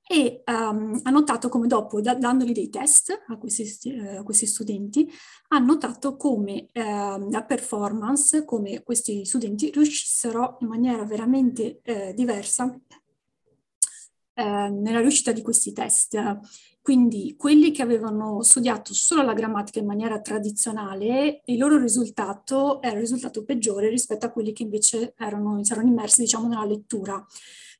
e 0.07 0.43
um, 0.47 1.01
ha 1.03 1.11
notato 1.11 1.49
come 1.49 1.67
dopo, 1.67 2.01
da, 2.01 2.15
dandogli 2.15 2.53
dei 2.53 2.69
test 2.69 3.25
a 3.27 3.39
questi, 3.39 3.91
a 3.91 4.23
questi 4.23 4.47
studenti, 4.47 5.11
ha 5.49 5.59
notato 5.59 6.17
come 6.17 6.69
eh, 6.73 6.83
la 6.83 7.45
performance, 7.47 8.45
come 8.45 8.83
questi 8.83 9.25
studenti 9.25 9.71
riuscissero 9.71 10.59
in 10.61 10.69
maniera 10.69 11.05
veramente 11.05 11.81
eh, 11.83 12.13
diversa 12.13 12.79
eh, 14.35 14.69
nella 14.69 15.01
riuscita 15.01 15.33
di 15.33 15.41
questi 15.41 15.73
test. 15.73 16.39
Quindi 16.85 17.35
quelli 17.39 17.71
che 17.71 17.81
avevano 17.81 18.43
studiato 18.43 18.93
solo 18.93 19.23
la 19.23 19.33
grammatica 19.33 19.79
in 19.79 19.87
maniera 19.87 20.21
tradizionale, 20.21 21.41
il 21.47 21.57
loro 21.57 21.79
risultato 21.79 22.83
era 22.83 22.97
il 22.97 23.01
risultato 23.01 23.43
peggiore 23.43 23.89
rispetto 23.89 24.27
a 24.27 24.31
quelli 24.31 24.53
che 24.53 24.65
invece 24.65 25.15
erano, 25.17 25.63
erano 25.67 25.89
immersi, 25.89 26.21
diciamo, 26.21 26.47
nella 26.47 26.67
lettura. 26.67 27.27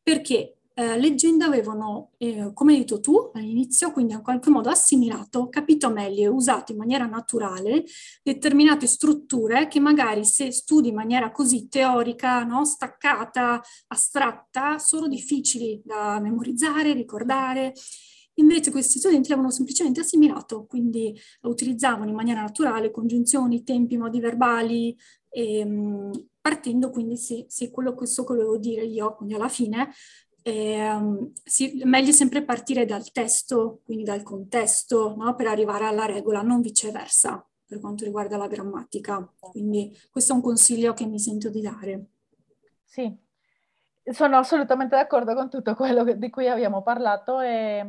Perché 0.03 0.57
eh, 0.73 0.99
leggendo 0.99 1.45
avevano, 1.45 2.13
eh, 2.17 2.53
come 2.55 2.73
hai 2.73 2.79
detto 2.79 2.99
tu 3.01 3.31
all'inizio, 3.35 3.93
quindi 3.93 4.15
in 4.15 4.23
qualche 4.23 4.49
modo 4.49 4.71
assimilato, 4.71 5.51
capito 5.51 5.91
meglio 5.91 6.23
e 6.23 6.29
usato 6.29 6.73
in 6.73 6.79
maniera 6.79 7.05
naturale 7.05 7.85
determinate 8.23 8.87
strutture 8.87 9.69
che 9.69 9.81
magari 9.81 10.25
se 10.25 10.51
studi 10.51 10.89
in 10.89 10.95
maniera 10.95 11.31
così 11.31 11.69
teorica, 11.69 12.43
no, 12.45 12.65
staccata, 12.65 13.63
astratta, 13.89 14.79
sono 14.79 15.09
difficili 15.09 15.83
da 15.85 16.19
memorizzare, 16.21 16.95
ricordare. 16.95 17.75
Invece 18.35 18.71
questi 18.71 18.99
studenti 18.99 19.29
l'avevano 19.29 19.53
semplicemente 19.53 20.01
assimilato, 20.01 20.67
quindi 20.67 21.17
utilizzavano 21.43 22.11
in 22.11 22.17
maniera 22.17 22.41
naturale, 22.41 22.91
congiunzioni, 22.91 23.63
tempi, 23.63 23.97
modi 23.97 24.21
verbali, 24.21 24.97
e, 25.29 26.11
partendo 26.41 26.91
quindi, 26.91 27.17
sì, 27.17 27.45
sì, 27.49 27.71
quello 27.71 27.95
che 27.95 28.07
so 28.07 28.25
che 28.25 28.35
volevo 28.35 28.59
dire 28.59 28.85
io, 28.85 29.15
quindi 29.15 29.35
alla 29.35 29.49
fine, 29.49 29.91
eh, 30.43 31.31
sì, 31.43 31.81
meglio 31.85 32.13
sempre 32.13 32.45
partire 32.45 32.85
dal 32.85 33.11
testo, 33.13 33.81
quindi 33.85 34.05
dal 34.05 34.23
contesto, 34.23 35.15
no? 35.17 35.35
per 35.35 35.47
arrivare 35.47 35.87
alla 35.87 36.05
regola, 36.05 36.43
non 36.43 36.61
viceversa 36.61 37.47
per 37.67 37.81
quanto 37.81 38.05
riguarda 38.05 38.37
la 38.37 38.47
grammatica. 38.47 39.27
Quindi 39.39 39.97
questo 40.11 40.33
è 40.33 40.37
un 40.37 40.43
consiglio 40.43 40.93
che 40.93 41.07
mi 41.07 41.19
sento 41.19 41.49
di 41.49 41.61
dare. 41.61 42.07
Sì, 42.85 43.11
sono 44.13 44.37
assolutamente 44.39 44.97
d'accordo 44.97 45.35
con 45.35 45.49
tutto 45.51 45.75
quello 45.75 46.05
di 46.15 46.31
cui 46.31 46.49
abbiamo 46.49 46.83
parlato. 46.83 47.41
E, 47.41 47.85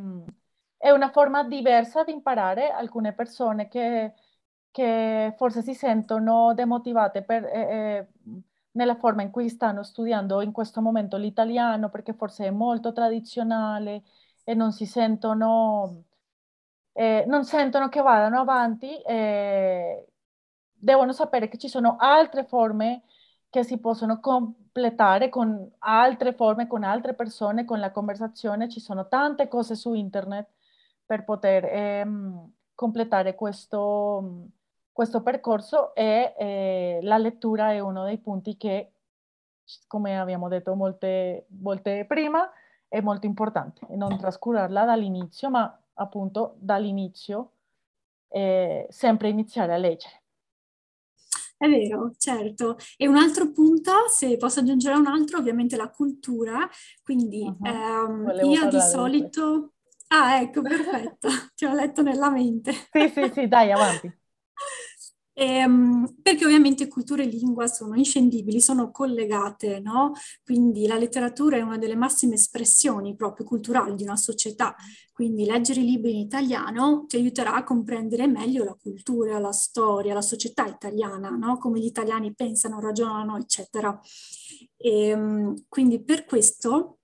è 0.78 0.92
una 0.92 1.10
forma 1.12 1.44
diversa 1.44 2.04
di 2.04 2.12
imparare. 2.12 2.70
Alcune 2.70 3.14
persone 3.14 3.68
che, 3.68 4.14
che 4.72 5.34
forse 5.38 5.62
si 5.62 5.74
sentono 5.74 6.54
demotivate 6.54 7.24
per, 7.24 7.44
eh, 7.46 8.08
nella 8.72 8.96
forma 8.96 9.22
in 9.24 9.32
cui 9.32 9.50
stanno 9.50 9.84
studiando 9.84 10.42
in 10.42 10.52
questo 10.52 10.82
momento 10.82 11.18
l'italiano 11.18 11.90
perché 11.90 12.14
forse 12.14 12.46
è 12.46 12.50
molto 12.52 12.92
tradizionale 12.94 14.04
e 14.44 14.54
non 14.54 14.72
si 14.72 14.86
sentono, 14.86 16.04
eh, 16.94 17.26
non 17.28 17.46
sentono 17.46 17.90
che 17.90 18.02
vadano 18.02 18.40
avanti. 18.40 19.02
Eh, 19.02 20.08
devono 20.72 21.14
sapere 21.14 21.48
che 21.48 21.58
ci 21.58 21.68
sono 21.68 21.96
altre 22.00 22.46
forme 22.46 23.04
che 23.56 23.64
si 23.64 23.78
possono 23.78 24.20
completare 24.20 25.30
con 25.30 25.72
altre 25.80 26.34
forme, 26.34 26.68
con 26.68 26.84
altre 26.84 27.14
persone, 27.14 27.64
con 27.64 27.80
la 27.80 27.90
conversazione. 27.90 28.68
Ci 28.68 28.82
sono 28.82 29.08
tante 29.08 29.48
cose 29.48 29.76
su 29.76 29.94
internet 29.94 30.50
per 31.06 31.24
poter 31.24 31.64
ehm, 31.64 32.52
completare 32.74 33.34
questo, 33.34 34.48
questo 34.92 35.22
percorso 35.22 35.96
e 35.96 36.34
eh, 36.38 37.00
la 37.04 37.18
lettura 37.18 37.72
è 37.72 37.80
uno 37.80 38.04
dei 38.04 38.18
punti 38.18 38.58
che, 38.58 38.92
come 39.88 40.20
abbiamo 40.20 40.50
detto 40.50 40.76
molte 40.76 41.46
volte 41.48 42.04
prima, 42.04 42.52
è 42.90 43.00
molto 43.00 43.26
importante 43.26 43.88
non 43.92 44.18
trascurarla 44.18 44.84
dall'inizio, 44.84 45.50
ma 45.50 45.82
appunto 45.94 46.56
dall'inizio 46.60 47.52
eh, 48.28 48.86
sempre 48.90 49.30
iniziare 49.30 49.74
a 49.74 49.78
leggere. 49.78 50.24
È 51.58 51.68
vero, 51.68 52.14
certo. 52.18 52.78
E 52.98 53.08
un 53.08 53.16
altro 53.16 53.52
punto, 53.52 53.92
se 54.10 54.38
posso 54.38 54.60
aggiungere 54.60 54.98
un 54.98 55.08
altro, 55.08 55.38
ovviamente 55.38 55.76
la 55.76 55.90
cultura. 55.90 56.70
Quindi 57.04 57.42
uh-huh. 57.44 57.66
ehm, 57.66 58.40
io 58.44 58.68
di 58.68 58.82
solito... 58.82 59.74
Ah, 60.08 60.40
ecco, 60.40 60.62
perfetto, 60.62 61.30
ti 61.56 61.66
ho 61.66 61.74
letto 61.74 62.02
nella 62.02 62.30
mente. 62.30 62.72
Sì, 62.92 63.10
sì, 63.10 63.32
sì, 63.34 63.48
dai, 63.48 63.72
avanti. 63.72 64.12
Ehm, 65.38 66.16
perché 66.22 66.46
ovviamente 66.46 66.88
cultura 66.88 67.22
e 67.22 67.26
lingua 67.26 67.68
sono 67.68 67.96
inscendibili, 67.96 68.62
sono 68.62 68.90
collegate, 68.92 69.82
no? 69.82 70.14
Quindi 70.44 70.88
la 70.88 70.98
letteratura 70.98 71.58
è 71.58 71.62
una 71.62 71.78
delle 71.78 71.96
massime 71.96 72.36
espressioni 72.36 73.16
proprio 73.18 73.46
culturali 73.46 73.96
di 73.96 74.04
una 74.04 74.16
società. 74.16 74.74
Quindi 75.12 75.44
leggere 75.46 75.82
i 75.82 75.86
libri 75.86 76.12
in 76.12 76.20
italiano 76.20 77.06
ti 77.08 77.18
aiuterà 77.18 77.54
a 77.56 77.64
comprendere 77.64 78.28
meglio 78.28 78.64
la 78.64 78.76
cultura, 78.82 79.38
la 79.40 79.52
storia, 79.52 80.14
la 80.14 80.22
società 80.22 80.66
italiana, 80.68 81.30
no? 81.30 81.58
Come 81.58 81.80
gli 81.82 81.86
italiani 81.86 82.34
pensano, 82.34 82.80
ragionano, 82.80 83.36
eccetera. 83.38 83.98
E, 84.78 85.54
quindi 85.68 86.02
per 86.04 86.26
questo 86.26 87.00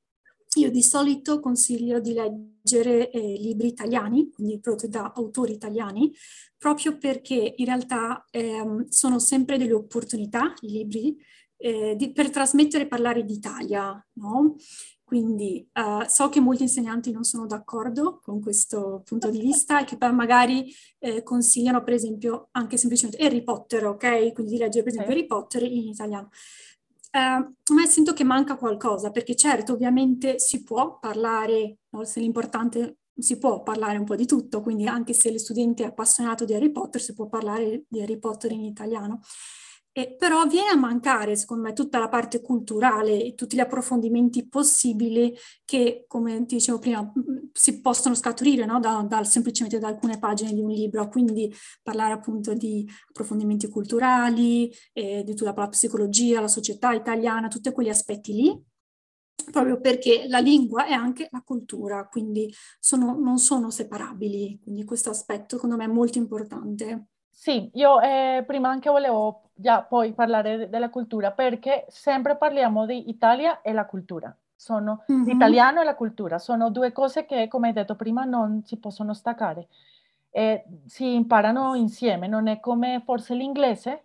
io 0.56 0.70
di 0.70 0.84
solito 0.84 1.40
consiglio 1.40 2.00
di 2.00 2.14
leggere 2.14 3.10
eh, 3.10 3.20
libri 3.40 3.68
italiani, 3.68 4.30
quindi 4.32 4.60
prodotti 4.60 4.90
da 4.90 5.14
autori 5.16 5.54
italiani, 5.54 6.14
proprio 6.58 6.98
perché 6.98 7.54
in 7.56 7.66
realtà 7.66 8.26
eh, 8.30 8.86
sono 8.90 9.20
sempre 9.20 9.58
delle 9.58 9.74
opportunità, 9.74 10.54
i 10.62 10.70
libri, 10.70 11.18
eh, 11.58 11.96
di, 11.96 12.12
per 12.12 12.30
trasmettere 12.30 12.84
e 12.84 12.88
parlare 12.88 13.24
d'Italia, 13.24 14.06
no? 14.14 14.56
Quindi 15.12 15.68
uh, 15.74 16.08
so 16.08 16.30
che 16.30 16.40
molti 16.40 16.62
insegnanti 16.62 17.12
non 17.12 17.26
sono 17.26 17.46
d'accordo 17.46 18.22
con 18.24 18.40
questo 18.40 19.02
punto 19.04 19.30
di 19.30 19.42
vista 19.42 19.82
e 19.82 19.84
che 19.84 19.98
poi 19.98 20.14
magari 20.14 20.74
eh, 21.00 21.22
consigliano 21.22 21.84
per 21.84 21.96
esempio 21.96 22.48
anche 22.52 22.78
semplicemente 22.78 23.22
Harry 23.22 23.44
Potter, 23.44 23.88
ok? 23.88 24.32
Quindi 24.32 24.54
di 24.54 24.58
leggere 24.58 24.84
per 24.84 24.94
esempio 24.94 25.12
Harry 25.12 25.26
Potter 25.28 25.64
in 25.64 25.90
italiano. 25.90 26.30
Uh, 27.14 27.18
a 27.20 27.74
me 27.74 27.88
sento 27.88 28.14
che 28.14 28.24
manca 28.24 28.56
qualcosa, 28.56 29.12
perché 29.12 29.36
certo, 29.36 29.74
ovviamente 29.74 30.40
si 30.40 30.64
può 30.64 30.98
parlare, 30.98 31.80
no? 31.90 32.06
se 32.06 32.22
l'importante 32.22 33.00
si 33.18 33.38
può 33.38 33.64
parlare 33.64 33.98
un 33.98 34.06
po' 34.06 34.16
di 34.16 34.26
tutto, 34.26 34.62
quindi 34.62 34.88
anche 34.88 35.14
se 35.14 35.32
lo 35.32 35.38
studente 35.38 35.84
è 35.84 35.88
appassionato 35.88 36.46
di 36.46 36.54
Harry 36.54 36.72
Potter, 36.72 37.02
si 37.02 37.14
può 37.14 37.28
parlare 37.28 37.84
di 37.88 38.02
Harry 38.02 38.18
Potter 38.18 38.52
in 38.52 38.64
italiano. 38.64 39.20
E 39.94 40.16
però 40.18 40.46
viene 40.46 40.70
a 40.70 40.78
mancare, 40.78 41.36
secondo 41.36 41.64
me, 41.64 41.74
tutta 41.74 42.00
la 42.00 42.08
parte 42.08 42.42
culturale 42.42 43.22
e 43.22 43.36
tutti 43.36 43.58
gli 43.58 43.60
approfondimenti 43.60 44.48
possibili 44.48 45.36
che, 45.66 46.06
come 46.08 46.46
ti 46.46 46.56
dicevo 46.56 46.80
prima, 46.80 47.12
si 47.52 47.82
possono 47.82 48.16
scaturire 48.16 48.64
no? 48.64 48.80
da, 48.80 49.06
da, 49.06 49.22
semplicemente 49.26 49.80
da 49.80 49.90
alcune 49.90 50.18
pagine 50.18 50.54
di 50.54 50.62
un 50.62 50.70
libro. 50.70 51.10
Quindi 51.10 51.54
parlare 51.84 52.14
appunto 52.14 52.54
di 52.54 52.90
approfondimenti 53.10 53.68
culturali, 53.68 54.72
eh, 54.94 55.24
di 55.26 55.36
tutta 55.36 55.54
la 55.54 55.68
psicologia, 55.68 56.40
la 56.40 56.48
società 56.48 56.94
italiana, 56.94 57.50
tutti 57.50 57.70
quegli 57.74 57.90
aspetti 57.90 58.32
lì, 58.32 58.64
proprio 59.52 59.82
perché 59.82 60.26
la 60.30 60.40
lingua 60.40 60.86
è 60.86 60.94
anche 60.94 61.28
la 61.32 61.42
cultura, 61.42 62.08
quindi 62.08 62.50
sono, 62.80 63.18
non 63.20 63.40
sono 63.40 63.70
separabili. 63.70 64.58
Quindi 64.64 64.86
questo 64.86 65.10
aspetto, 65.10 65.56
secondo 65.56 65.76
me, 65.76 65.84
è 65.84 65.88
molto 65.88 66.18
importante. 66.18 67.08
Sì, 67.42 67.70
io 67.74 68.00
eh, 68.02 68.44
prima 68.46 68.70
anche 68.70 68.90
volevo 68.90 69.51
già 69.62 69.82
poi 69.84 70.12
parlare 70.14 70.70
della 70.70 70.90
cultura 70.90 71.32
perché 71.32 71.86
sempre 71.88 72.36
parliamo 72.36 72.86
di 72.86 73.10
Italia 73.10 73.62
e 73.62 73.72
la 73.72 73.86
cultura. 73.86 74.36
Sono 74.56 75.04
mm-hmm. 75.12 75.24
l'italiano 75.24 75.82
e 75.82 75.84
la 75.84 75.96
cultura, 75.96 76.38
sono 76.38 76.70
due 76.70 76.92
cose 76.92 77.26
che, 77.26 77.48
come 77.48 77.68
hai 77.68 77.74
detto 77.74 77.96
prima, 77.96 78.26
non 78.26 78.64
si 78.66 78.78
possono 78.78 79.14
staccare. 79.14 79.68
Eh, 80.30 80.64
si 80.86 81.16
imparano 81.16 81.76
insieme, 81.76 82.28
non 82.28 82.48
è 82.48 82.60
come 82.60 83.02
forse 83.06 83.34
l'inglese, 83.34 84.04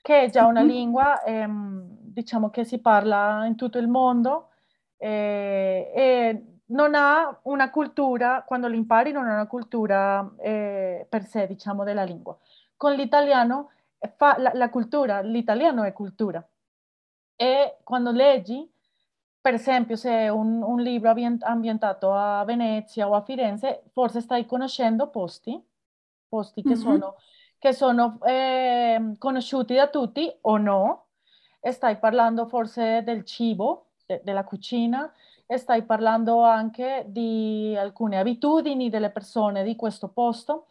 che 0.00 0.22
è 0.22 0.30
già 0.30 0.46
una 0.46 0.60
mm-hmm. 0.60 0.68
lingua, 0.68 1.22
ehm, 1.22 1.82
diciamo 2.00 2.50
che 2.50 2.64
si 2.64 2.78
parla 2.78 3.44
in 3.46 3.56
tutto 3.56 3.78
il 3.78 3.88
mondo 3.88 4.50
eh, 4.96 5.90
e 5.94 6.44
non 6.66 6.94
ha 6.94 7.38
una 7.42 7.70
cultura, 7.70 8.44
quando 8.46 8.68
l'impari 8.68 9.10
non 9.10 9.26
ha 9.26 9.32
una 9.32 9.46
cultura 9.46 10.30
eh, 10.38 11.06
per 11.08 11.24
sé, 11.24 11.46
diciamo, 11.46 11.82
della 11.84 12.04
lingua 12.04 12.36
con 12.78 12.94
l'italiano 12.94 13.72
fa 14.16 14.38
la, 14.38 14.50
la 14.54 14.70
cultura, 14.70 15.20
l'italiano 15.20 15.82
è 15.82 15.92
cultura. 15.92 16.46
E 17.36 17.78
quando 17.84 18.10
leggi, 18.10 18.70
per 19.40 19.54
esempio, 19.54 19.96
se 19.96 20.28
un, 20.28 20.62
un 20.62 20.80
libro 20.80 21.14
ambientato 21.40 22.12
a 22.12 22.44
Venezia 22.44 23.08
o 23.08 23.14
a 23.14 23.22
Firenze, 23.22 23.84
forse 23.92 24.20
stai 24.20 24.46
conoscendo 24.46 25.08
posti, 25.08 25.60
posti 26.28 26.62
che 26.62 26.70
mm-hmm. 26.70 26.78
sono, 26.78 27.14
che 27.58 27.72
sono 27.72 28.18
eh, 28.24 29.14
conosciuti 29.18 29.74
da 29.74 29.88
tutti 29.88 30.32
o 30.42 30.56
no, 30.56 31.06
e 31.60 31.72
stai 31.72 31.98
parlando 31.98 32.46
forse 32.46 33.02
del 33.02 33.24
cibo, 33.24 33.90
de, 34.06 34.20
della 34.24 34.44
cucina, 34.44 35.12
e 35.46 35.56
stai 35.56 35.84
parlando 35.84 36.42
anche 36.42 37.04
di 37.08 37.74
alcune 37.76 38.18
abitudini 38.18 38.90
delle 38.90 39.10
persone 39.10 39.64
di 39.64 39.76
questo 39.76 40.08
posto 40.08 40.66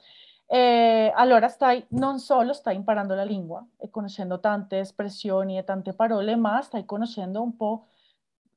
eh, 0.49 1.11
allora 1.13 1.49
stai, 1.49 1.85
non 1.89 2.19
solo 2.19 2.53
stai 2.53 2.75
imparando 2.75 3.13
la 3.13 3.23
lingua 3.23 3.65
e 3.75 3.89
conoscendo 3.89 4.39
tante 4.39 4.79
espressioni 4.79 5.57
e 5.57 5.65
tante 5.65 5.93
parole, 5.93 6.35
ma 6.37 6.61
stai 6.61 6.85
conoscendo 6.85 7.41
un 7.41 7.55
po' 7.57 7.87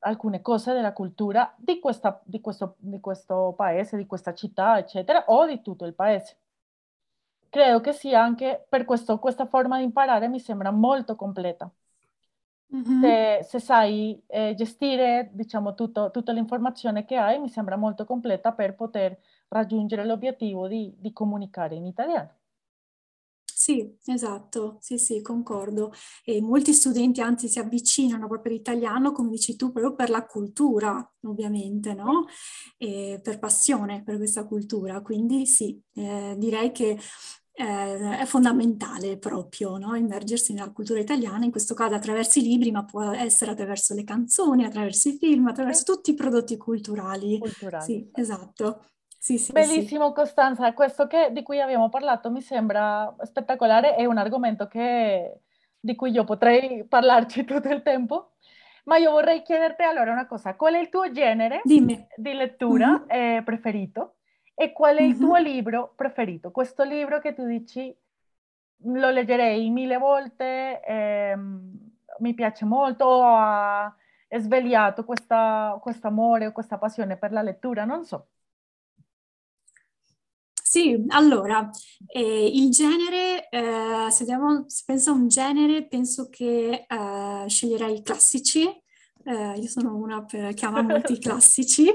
alcune 0.00 0.40
cose 0.40 0.72
della 0.72 0.92
cultura 0.92 1.53
di, 1.59 1.81
questa, 1.81 2.20
di, 2.24 2.40
questo, 2.40 2.76
di 2.79 3.00
questo 3.00 3.55
paese, 3.57 3.96
di 3.96 4.07
questa 4.07 4.35
città, 4.35 4.79
eccetera, 4.79 5.24
o 5.26 5.46
di 5.46 5.61
tutto 5.62 5.85
il 5.85 5.94
paese. 5.94 6.38
Credo 7.48 7.81
che 7.81 7.92
sia 7.92 8.22
anche 8.22 8.64
per 8.68 8.85
questo, 8.85 9.18
questa 9.18 9.46
forma 9.46 9.79
di 9.79 9.85
imparare 9.85 10.29
mi 10.29 10.38
sembra 10.38 10.70
molto 10.70 11.16
completa. 11.16 11.68
Mm-hmm. 12.72 13.00
Se, 13.00 13.40
se, 13.42 13.59
sai 13.59 14.22
eh, 14.29 14.55
gestire, 14.55 15.31
diciamo, 15.33 15.74
tutto, 15.74 16.12
tutta 16.12 16.31
l'informazione 16.31 17.05
che 17.05 17.16
hai, 17.16 17.40
mi 17.40 17.48
sembra 17.48 17.74
molto 17.74 18.05
completa 18.05 18.53
per 18.53 18.76
poter 18.76 19.18
raggiungere 19.50 20.06
l'obiettivo 20.06 20.66
di, 20.68 20.94
di 20.98 21.12
comunicare 21.12 21.74
in 21.74 21.84
italiano. 21.84 22.38
Sì, 23.60 23.98
esatto, 24.06 24.78
sì, 24.80 24.96
sì, 24.96 25.20
concordo. 25.20 25.92
E 26.24 26.40
molti 26.40 26.72
studenti 26.72 27.20
anzi 27.20 27.46
si 27.46 27.58
avvicinano 27.58 28.26
proprio 28.26 28.52
all'italiano, 28.54 29.12
come 29.12 29.28
dici 29.28 29.54
tu, 29.54 29.70
proprio 29.70 29.94
per 29.94 30.08
la 30.08 30.24
cultura, 30.24 31.06
ovviamente, 31.26 31.92
no? 31.92 32.24
E 32.78 33.20
per 33.22 33.38
passione 33.38 34.02
per 34.02 34.16
questa 34.16 34.46
cultura. 34.46 35.02
Quindi 35.02 35.44
sì, 35.44 35.78
eh, 35.92 36.36
direi 36.38 36.72
che 36.72 36.98
eh, 37.52 38.18
è 38.18 38.24
fondamentale 38.24 39.18
proprio 39.18 39.76
no? 39.76 39.94
immergersi 39.94 40.54
nella 40.54 40.70
cultura 40.70 41.00
italiana, 41.00 41.44
in 41.44 41.50
questo 41.50 41.74
caso 41.74 41.94
attraverso 41.94 42.38
i 42.38 42.42
libri, 42.42 42.70
ma 42.70 42.86
può 42.86 43.10
essere 43.12 43.50
attraverso 43.50 43.92
le 43.92 44.04
canzoni, 44.04 44.64
attraverso 44.64 45.10
i 45.10 45.18
film, 45.18 45.48
attraverso 45.48 45.84
tutti 45.84 46.12
i 46.12 46.14
prodotti 46.14 46.56
culturali. 46.56 47.38
culturali. 47.38 47.84
Sì, 47.84 48.08
esatto. 48.14 48.84
Sì, 49.22 49.37
sì, 49.37 49.52
Bellissimo 49.52 50.06
sì. 50.09 50.14
Costanza, 50.14 50.72
questo 50.72 51.06
che, 51.06 51.28
di 51.30 51.42
cui 51.42 51.61
abbiamo 51.61 51.90
parlato 51.90 52.30
mi 52.30 52.40
sembra 52.40 53.14
spettacolare, 53.20 53.94
è 53.94 54.06
un 54.06 54.16
argomento 54.16 54.66
che, 54.66 55.40
di 55.78 55.94
cui 55.94 56.11
io 56.11 56.24
potrei 56.24 56.85
parlarci 56.85 57.44
tutto 57.44 57.68
il 57.68 57.83
tempo, 57.83 58.30
ma 58.85 58.96
io 58.96 59.11
vorrei 59.11 59.42
chiederti 59.42 59.83
allora 59.83 60.12
una 60.12 60.26
cosa, 60.26 60.54
qual 60.54 60.72
è 60.72 60.78
il 60.78 60.88
tuo 60.88 61.12
genere 61.12 61.61
Dimmi. 61.64 62.06
di 62.16 62.33
lettura 62.33 62.92
mm-hmm. 62.92 63.37
eh, 63.37 63.42
preferito 63.44 64.14
e 64.54 64.72
qual 64.72 64.96
è 64.96 65.02
il 65.02 65.11
mm-hmm. 65.11 65.20
tuo 65.20 65.37
libro 65.37 65.92
preferito? 65.94 66.50
Questo 66.50 66.83
libro 66.83 67.20
che 67.20 67.35
tu 67.35 67.44
dici 67.44 67.94
lo 68.85 69.11
leggerei 69.11 69.68
mille 69.68 69.98
volte, 69.98 70.80
eh, 70.83 71.37
mi 71.37 72.33
piace 72.33 72.64
molto, 72.64 73.22
ha 73.22 73.94
svegliato 74.30 75.04
questo 75.04 76.06
amore 76.06 76.46
o 76.46 76.52
questa 76.52 76.78
passione 76.78 77.18
per 77.18 77.33
la 77.33 77.42
lettura, 77.42 77.85
non 77.85 78.06
so. 78.06 78.28
Sì, 80.70 81.04
allora, 81.09 81.68
eh, 82.06 82.46
il 82.46 82.70
genere, 82.70 83.48
eh, 83.48 84.09
se, 84.09 84.24
diamo, 84.24 84.66
se 84.68 84.85
penso 84.87 85.11
a 85.11 85.14
un 85.14 85.26
genere, 85.26 85.88
penso 85.88 86.28
che 86.28 86.87
eh, 86.88 87.44
sceglierei 87.48 87.96
i 87.96 88.02
classici. 88.02 88.68
Eh, 89.24 89.59
io 89.59 89.66
sono 89.66 89.96
una 89.96 90.24
per, 90.24 90.54
che 90.54 90.66
ama 90.66 90.83
molti 90.83 91.18
classici, 91.18 91.88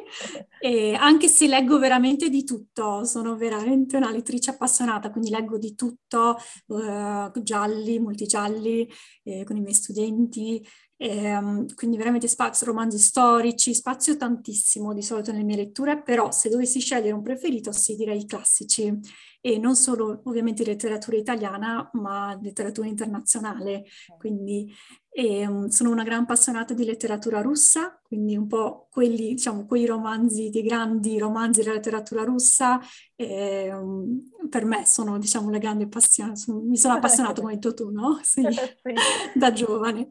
e 0.59 0.93
anche 0.93 1.29
se 1.29 1.47
leggo 1.47 1.79
veramente 1.79 2.27
di 2.27 2.43
tutto, 2.43 3.05
sono 3.05 3.37
veramente 3.37 3.95
una 3.95 4.11
lettrice 4.11 4.49
appassionata, 4.49 5.09
quindi 5.09 5.29
leggo 5.29 5.57
di 5.57 5.73
tutto, 5.73 6.35
eh, 6.67 7.31
gialli, 7.43 7.99
molti 7.99 8.25
gialli, 8.25 8.89
eh, 9.23 9.45
con 9.45 9.55
i 9.55 9.61
miei 9.61 9.73
studenti, 9.73 10.61
eh, 10.97 11.65
quindi 11.75 11.97
veramente 11.97 12.27
spazio 12.27 12.67
romanzi 12.67 12.97
storici, 12.97 13.73
spazio 13.73 14.15
tantissimo 14.15 14.93
di 14.93 15.01
solito 15.01 15.31
nelle 15.31 15.43
mie 15.43 15.57
letture, 15.57 16.01
però 16.01 16.31
se 16.31 16.49
dovessi 16.49 16.79
scegliere 16.79 17.11
un 17.11 17.21
preferito 17.21 17.71
sì 17.71 17.95
direi 17.95 18.21
i 18.21 18.25
classici. 18.25 18.97
E 19.41 19.59
non 19.59 19.75
solo 19.75 20.21
ovviamente 20.23 20.63
letteratura 20.63 21.17
italiana 21.17 21.87
ma 21.93 22.35
letteratura 22.41 22.87
internazionale, 22.87 23.83
quindi 24.17 24.73
e, 25.17 25.47
um, 25.47 25.67
sono 25.69 25.91
una 25.91 26.03
gran 26.03 26.23
appassionata 26.23 26.73
di 26.73 26.83
letteratura 26.83 27.39
russa, 27.39 27.97
quindi 28.03 28.35
un 28.35 28.47
po' 28.47 28.89
quelli, 28.91 29.29
diciamo, 29.29 29.65
quei 29.65 29.85
romanzi, 29.85 30.49
dei 30.49 30.61
grandi 30.61 31.17
romanzi 31.17 31.61
della 31.61 31.75
letteratura 31.75 32.25
russa, 32.25 32.81
e, 33.15 33.71
um, 33.73 34.29
per 34.49 34.65
me 34.65 34.85
sono, 34.85 35.17
diciamo, 35.17 35.49
le 35.49 35.59
grandi 35.59 35.87
passioni. 35.87 36.35
Sono, 36.35 36.59
mi 36.59 36.75
sono 36.75 36.95
appassionata, 36.95 37.39
come 37.39 37.53
hai 37.53 37.59
detto 37.59 37.73
tu, 37.73 37.91
no? 37.91 38.19
Sì, 38.23 38.41
sì. 38.51 38.93
da 39.35 39.53
giovane. 39.53 40.09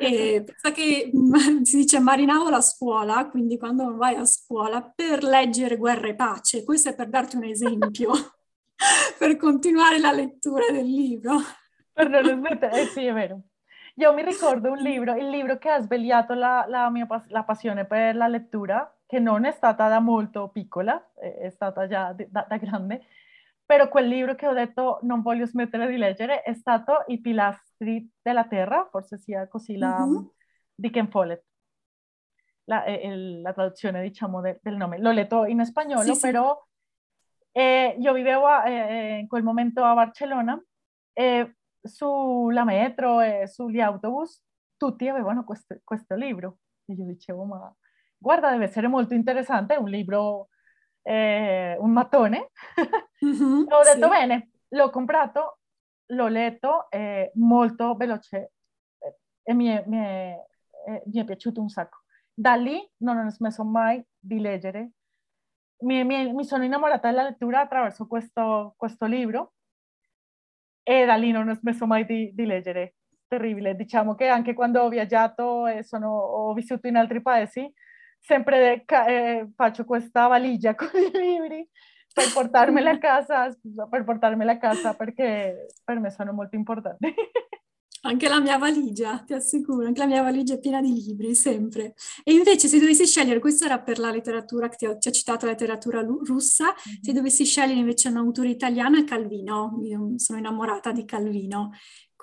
E 0.00 0.40
pensa 0.46 0.72
che 0.72 1.10
si 1.62 1.76
dice 1.76 1.98
marinavo 1.98 2.48
la 2.48 2.62
scuola, 2.62 3.28
quindi 3.28 3.58
quando 3.58 3.94
vai 3.94 4.14
a 4.14 4.24
scuola 4.24 4.80
per 4.82 5.22
leggere 5.22 5.76
Guerra 5.76 6.08
e 6.08 6.14
Pace, 6.14 6.64
questo 6.64 6.88
è 6.88 6.94
per 6.94 7.10
darti 7.10 7.36
un 7.36 7.44
esempio, 7.44 8.10
per 9.18 9.36
continuare 9.36 9.98
la 9.98 10.12
lettura 10.12 10.70
del 10.70 10.86
libro. 10.86 11.36
Per 11.92 12.08
non 12.08 12.38
smettere, 12.38 12.80
eh 12.80 12.86
sì, 12.86 13.04
è 13.04 13.12
vero. 13.12 13.42
Io 13.98 14.12
mi 14.12 14.22
ricordo 14.22 14.70
un 14.70 14.78
libro, 14.78 15.14
il 15.14 15.28
libro 15.28 15.56
che 15.56 15.70
ha 15.70 15.80
svegliato 15.80 16.34
la, 16.34 16.66
la 16.68 16.90
mia 16.90 17.06
la 17.28 17.44
passione 17.44 17.86
per 17.86 18.14
la 18.14 18.28
lettura, 18.28 18.94
che 19.06 19.18
non 19.18 19.44
è 19.44 19.52
stata 19.52 19.88
da 19.88 20.00
molto 20.00 20.48
piccola, 20.48 21.12
è 21.14 21.48
stata 21.48 21.86
già 21.86 22.14
da, 22.28 22.44
da 22.46 22.56
grande, 22.58 23.06
però 23.64 23.88
quel 23.88 24.06
libro 24.06 24.34
che 24.34 24.46
ho 24.46 24.52
detto 24.52 24.98
non 25.02 25.22
voglio 25.22 25.46
smettere 25.46 25.88
di 25.88 25.96
leggere 25.96 26.42
è 26.42 26.52
stato 26.52 27.04
I 27.06 27.20
pilastri 27.20 28.10
della 28.20 28.44
terra, 28.46 28.86
forse 28.90 29.18
sia 29.18 29.48
così 29.48 29.76
la, 29.76 30.02
uh-huh. 30.02 30.32
di 30.74 30.90
Ken 30.90 31.08
Follett. 31.08 31.42
la, 32.64 32.84
eh, 32.84 33.40
la 33.40 33.52
traduzione 33.52 34.02
diciamo 34.02 34.40
de, 34.40 34.58
del 34.62 34.76
nome. 34.76 34.98
L'ho 34.98 35.10
letto 35.10 35.44
in 35.44 35.64
spagnolo, 35.64 36.14
sì, 36.14 36.20
però 36.20 36.56
eh, 37.52 37.96
io 37.98 38.12
vivevo 38.12 38.46
a, 38.46 38.68
eh, 38.68 39.18
in 39.18 39.26
quel 39.26 39.42
momento 39.42 39.82
a 39.82 39.94
Barcellona 39.94 40.62
e 41.12 41.56
sulla 41.86 42.64
metro 42.64 43.20
e 43.20 43.46
sugli 43.46 43.80
autobus 43.80 44.42
tutti 44.76 45.08
avevano 45.08 45.44
questo, 45.44 45.80
questo 45.82 46.14
libro. 46.14 46.58
E 46.84 46.94
io 46.94 47.04
dicevo, 47.04 47.44
ma 47.44 47.74
guarda, 48.16 48.50
deve 48.50 48.64
essere 48.64 48.88
molto 48.88 49.14
interessante, 49.14 49.76
un 49.76 49.88
libro, 49.88 50.48
eh, 51.02 51.76
un 51.78 51.90
mattone. 51.90 52.50
Mm-hmm, 53.24 53.64
Ho 53.70 53.82
detto, 53.82 54.02
sì. 54.02 54.08
bene, 54.08 54.50
l'ho 54.68 54.90
comprato, 54.90 55.58
l'ho 56.06 56.28
letto, 56.28 56.90
è 56.90 57.30
molto 57.34 57.94
veloce 57.94 58.52
e 59.48 59.54
mi 59.54 59.66
è, 59.68 59.84
mi, 59.86 59.98
è, 59.98 60.44
mi 61.06 61.20
è, 61.20 61.24
piaciuto 61.24 61.60
un 61.60 61.68
sacco. 61.68 61.98
Da 62.32 62.54
lì 62.54 62.84
non 62.98 63.16
ho 63.16 63.30
smesso 63.30 63.64
mai 63.64 64.04
di 64.18 64.40
leggere. 64.40 64.90
Mi, 65.80 66.04
mi, 66.04 66.32
mi 66.32 66.44
sono 66.44 66.64
innamorata 66.64 67.08
della 67.08 67.22
lettura 67.22 67.60
attraverso 67.60 68.06
questo, 68.06 68.74
questo 68.76 69.06
libro 69.06 69.55
e 70.88 71.04
da 71.04 71.16
lì 71.16 71.32
non 71.32 71.48
ho 71.48 71.54
smesso 71.54 71.84
mai 71.84 72.04
di, 72.04 72.30
di 72.32 72.46
leggere. 72.46 72.94
Terribile, 73.26 73.74
diciamo 73.74 74.14
che 74.14 74.28
anche 74.28 74.54
quando 74.54 74.82
ho 74.82 74.88
viaggiato 74.88 75.66
e 75.66 75.82
sono, 75.82 76.10
ho 76.10 76.52
vissuto 76.54 76.86
in 76.86 76.94
altri 76.94 77.20
paesi, 77.20 77.68
sempre 78.20 78.84
eh, 78.86 79.48
faccio 79.56 79.84
questa 79.84 80.28
valigia 80.28 80.76
con 80.78 80.90
i 80.94 81.10
libri 81.10 81.68
per 82.14 82.32
portarmela 82.32 82.90
a 82.90 82.98
casa, 83.02 83.50
scusa, 83.50 83.88
per 83.88 84.04
portarmela 84.04 84.52
a 84.52 84.58
casa 84.58 84.94
perché 84.94 85.66
per 85.82 85.98
me 85.98 86.10
sono 86.10 86.32
molto 86.32 86.54
importanti. 86.54 87.12
Anche 88.06 88.28
la 88.28 88.40
mia 88.40 88.56
valigia, 88.56 89.18
ti 89.18 89.32
assicuro, 89.32 89.86
anche 89.86 90.00
la 90.00 90.06
mia 90.06 90.22
valigia 90.22 90.54
è 90.54 90.60
piena 90.60 90.80
di 90.80 90.92
libri, 90.92 91.34
sempre. 91.34 91.94
E 92.22 92.32
invece 92.32 92.68
se 92.68 92.78
dovessi 92.78 93.04
scegliere, 93.04 93.40
questo 93.40 93.64
era 93.64 93.80
per 93.80 93.98
la 93.98 94.10
letteratura, 94.10 94.68
che 94.68 94.76
ti 94.76 94.86
ho, 94.86 94.96
ti 94.96 95.08
ho 95.08 95.10
citato 95.10 95.46
la 95.46 95.52
letteratura 95.52 96.00
russa, 96.02 96.66
mm-hmm. 96.66 97.02
se 97.02 97.12
dovessi 97.12 97.44
scegliere 97.44 97.80
invece 97.80 98.08
un 98.08 98.16
autore 98.16 98.50
italiano 98.50 98.96
è 98.96 99.04
Calvino, 99.04 99.80
io 99.82 100.12
sono 100.16 100.38
innamorata 100.38 100.92
di 100.92 101.04
Calvino 101.04 101.72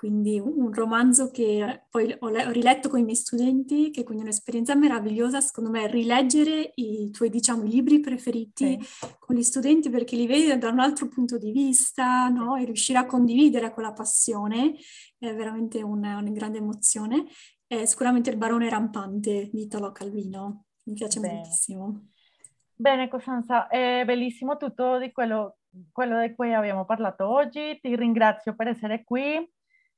quindi 0.04 0.38
un 0.38 0.70
romanzo 0.70 1.30
che 1.30 1.84
poi 1.88 2.14
ho, 2.18 2.28
ho, 2.28 2.50
riletto 2.50 2.90
con 2.90 2.98
i 2.98 3.04
miei 3.04 3.16
studenti, 3.16 3.90
che 3.90 4.02
quindi 4.02 4.22
è 4.22 4.26
un'esperienza 4.26 4.74
meravigliosa, 4.74 5.40
secondo 5.40 5.70
me, 5.70 5.86
rileggere 5.86 6.72
i 6.74 7.10
tuoi, 7.10 7.30
diciamo, 7.30 7.62
libri 7.62 8.00
preferiti 8.00 8.78
sì. 8.78 9.06
con 9.18 9.34
gli 9.34 9.42
studenti 9.42 9.88
perché 9.88 10.14
li 10.14 10.26
vedi 10.26 10.58
da 10.58 10.68
un 10.68 10.80
altro 10.80 11.08
punto 11.08 11.38
di 11.38 11.52
vista, 11.52 12.28
no? 12.28 12.56
E 12.56 12.66
riuscire 12.66 12.98
a 12.98 13.06
condividere 13.06 13.72
quella 13.72 13.94
passione 13.94 14.74
è 15.28 15.34
veramente 15.34 15.82
una, 15.82 16.18
una 16.18 16.30
grande 16.30 16.58
emozione. 16.58 17.24
È 17.66 17.84
sicuramente 17.84 18.30
il 18.30 18.36
barone 18.36 18.68
rampante 18.68 19.50
di 19.52 19.62
Italo 19.62 19.92
Calvino, 19.92 20.66
mi 20.84 20.94
piace 20.94 21.20
Bene. 21.20 21.34
moltissimo. 21.34 22.08
Bene, 22.76 23.08
Costanza, 23.08 23.68
è 23.68 24.02
bellissimo 24.04 24.56
tutto 24.56 24.98
di 24.98 25.12
quello, 25.12 25.58
quello 25.92 26.20
di 26.20 26.34
cui 26.34 26.52
abbiamo 26.52 26.84
parlato 26.84 27.28
oggi. 27.28 27.78
Ti 27.80 27.96
ringrazio 27.96 28.54
per 28.54 28.68
essere 28.68 29.04
qui 29.04 29.48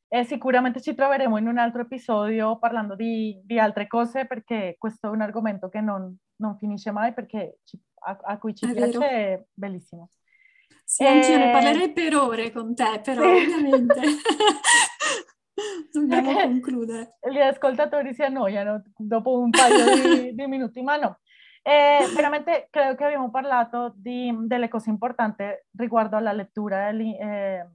e 0.08 0.24
sicuramente 0.24 0.80
ci 0.80 0.94
troveremo 0.94 1.36
in 1.36 1.48
un 1.48 1.58
altro 1.58 1.82
episodio 1.82 2.58
parlando 2.58 2.94
di, 2.94 3.40
di 3.44 3.58
altre 3.58 3.86
cose 3.88 4.26
perché 4.26 4.76
questo 4.78 5.08
è 5.08 5.10
un 5.10 5.20
argomento 5.20 5.68
che 5.68 5.80
non, 5.80 6.16
non 6.36 6.56
finisce 6.58 6.92
mai 6.92 7.12
perché 7.12 7.58
ci, 7.64 7.78
a, 8.00 8.16
a, 8.22 8.38
cui 8.38 8.54
ci 8.54 8.66
è 8.66 8.72
piace, 8.72 8.98
vero. 8.98 9.10
è 9.10 9.44
bellissimo. 9.52 10.10
Sì, 10.84 11.02
e... 11.02 11.06
anche 11.06 11.32
io 11.32 11.38
ne 11.38 11.50
parlerei 11.50 11.92
per 11.92 12.14
ore 12.14 12.52
con 12.52 12.74
te, 12.74 13.00
però 13.02 13.22
sì. 13.22 13.42
ovviamente 13.42 14.00
dobbiamo 15.92 16.32
perché 16.32 16.48
concludere. 16.48 17.18
Gli 17.30 17.38
ascoltatori 17.38 18.14
si 18.14 18.22
annoiano 18.22 18.82
dopo 18.96 19.38
un 19.38 19.50
paio 19.50 19.94
di, 19.94 20.34
di 20.34 20.46
minuti, 20.48 20.82
ma 20.82 20.96
no. 20.96 21.18
Eh, 21.62 22.06
veramente 22.14 22.68
credo 22.70 22.94
che 22.94 23.04
abbiamo 23.04 23.30
parlato 23.30 23.92
di, 23.96 24.32
delle 24.42 24.68
cose 24.68 24.90
importanti 24.90 25.44
riguardo 25.76 26.16
alla 26.16 26.32
lettura. 26.32 26.90
Eh, 26.90 27.66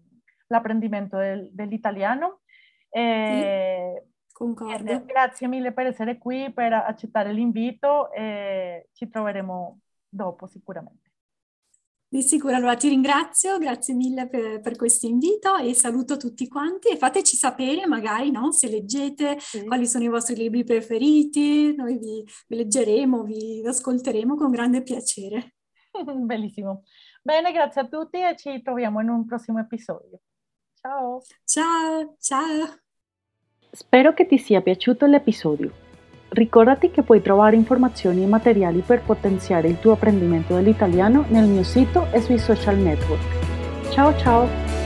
l'apprendimento 0.51 1.17
del, 1.17 1.49
dell'italiano. 1.51 2.41
Eh, 2.89 4.03
sì, 4.27 4.33
concordo. 4.33 5.05
Grazie 5.05 5.47
mille 5.47 5.71
per 5.71 5.87
essere 5.87 6.17
qui, 6.17 6.51
per 6.53 6.73
accettare 6.73 7.31
l'invito 7.31 8.11
e 8.11 8.89
ci 8.93 9.09
troveremo 9.09 9.79
dopo 10.07 10.45
sicuramente. 10.45 11.10
Di 12.13 12.23
sicuro, 12.23 12.53
allora 12.53 12.75
ti 12.75 12.89
ringrazio, 12.89 13.57
grazie 13.57 13.93
mille 13.93 14.27
per, 14.27 14.59
per 14.59 14.75
questo 14.75 15.05
invito 15.05 15.55
e 15.55 15.73
saluto 15.73 16.17
tutti 16.17 16.45
quanti 16.49 16.89
e 16.89 16.97
fateci 16.97 17.37
sapere 17.37 17.87
magari 17.87 18.31
no, 18.31 18.51
se 18.51 18.67
leggete 18.67 19.39
sì. 19.39 19.63
quali 19.63 19.87
sono 19.87 20.03
i 20.03 20.09
vostri 20.09 20.35
libri 20.35 20.65
preferiti, 20.65 21.73
noi 21.73 21.97
vi, 21.97 22.21
vi 22.49 22.55
leggeremo, 22.57 23.23
vi 23.23 23.63
ascolteremo 23.65 24.35
con 24.35 24.51
grande 24.51 24.83
piacere. 24.83 25.55
Bellissimo. 26.25 26.83
Bene, 27.21 27.53
grazie 27.53 27.79
a 27.79 27.87
tutti 27.87 28.17
e 28.17 28.35
ci 28.35 28.61
troviamo 28.61 28.99
in 28.99 29.07
un 29.07 29.25
prossimo 29.25 29.59
episodio. 29.59 30.19
Ciao. 30.81 31.21
Ciao, 31.45 32.17
ciao. 32.19 32.75
Spero 33.71 34.13
che 34.13 34.27
ti 34.27 34.37
sia 34.37 34.61
piaciuto 34.61 35.05
l'episodio. 35.05 35.90
Ricordati 36.33 36.91
che 36.91 37.01
puoi 37.01 37.21
trovare 37.21 37.57
informazioni 37.57 38.23
e 38.23 38.25
materiali 38.25 38.79
per 38.79 39.01
potenziare 39.01 39.67
il 39.67 39.79
tuo 39.79 39.91
apprendimento 39.91 40.55
dell'italiano 40.55 41.25
nel 41.27 41.43
mio 41.43 41.63
sito 41.63 42.07
e 42.11 42.21
sui 42.21 42.39
social 42.39 42.77
network. 42.77 43.89
Ciao 43.89 44.15
ciao! 44.15 44.80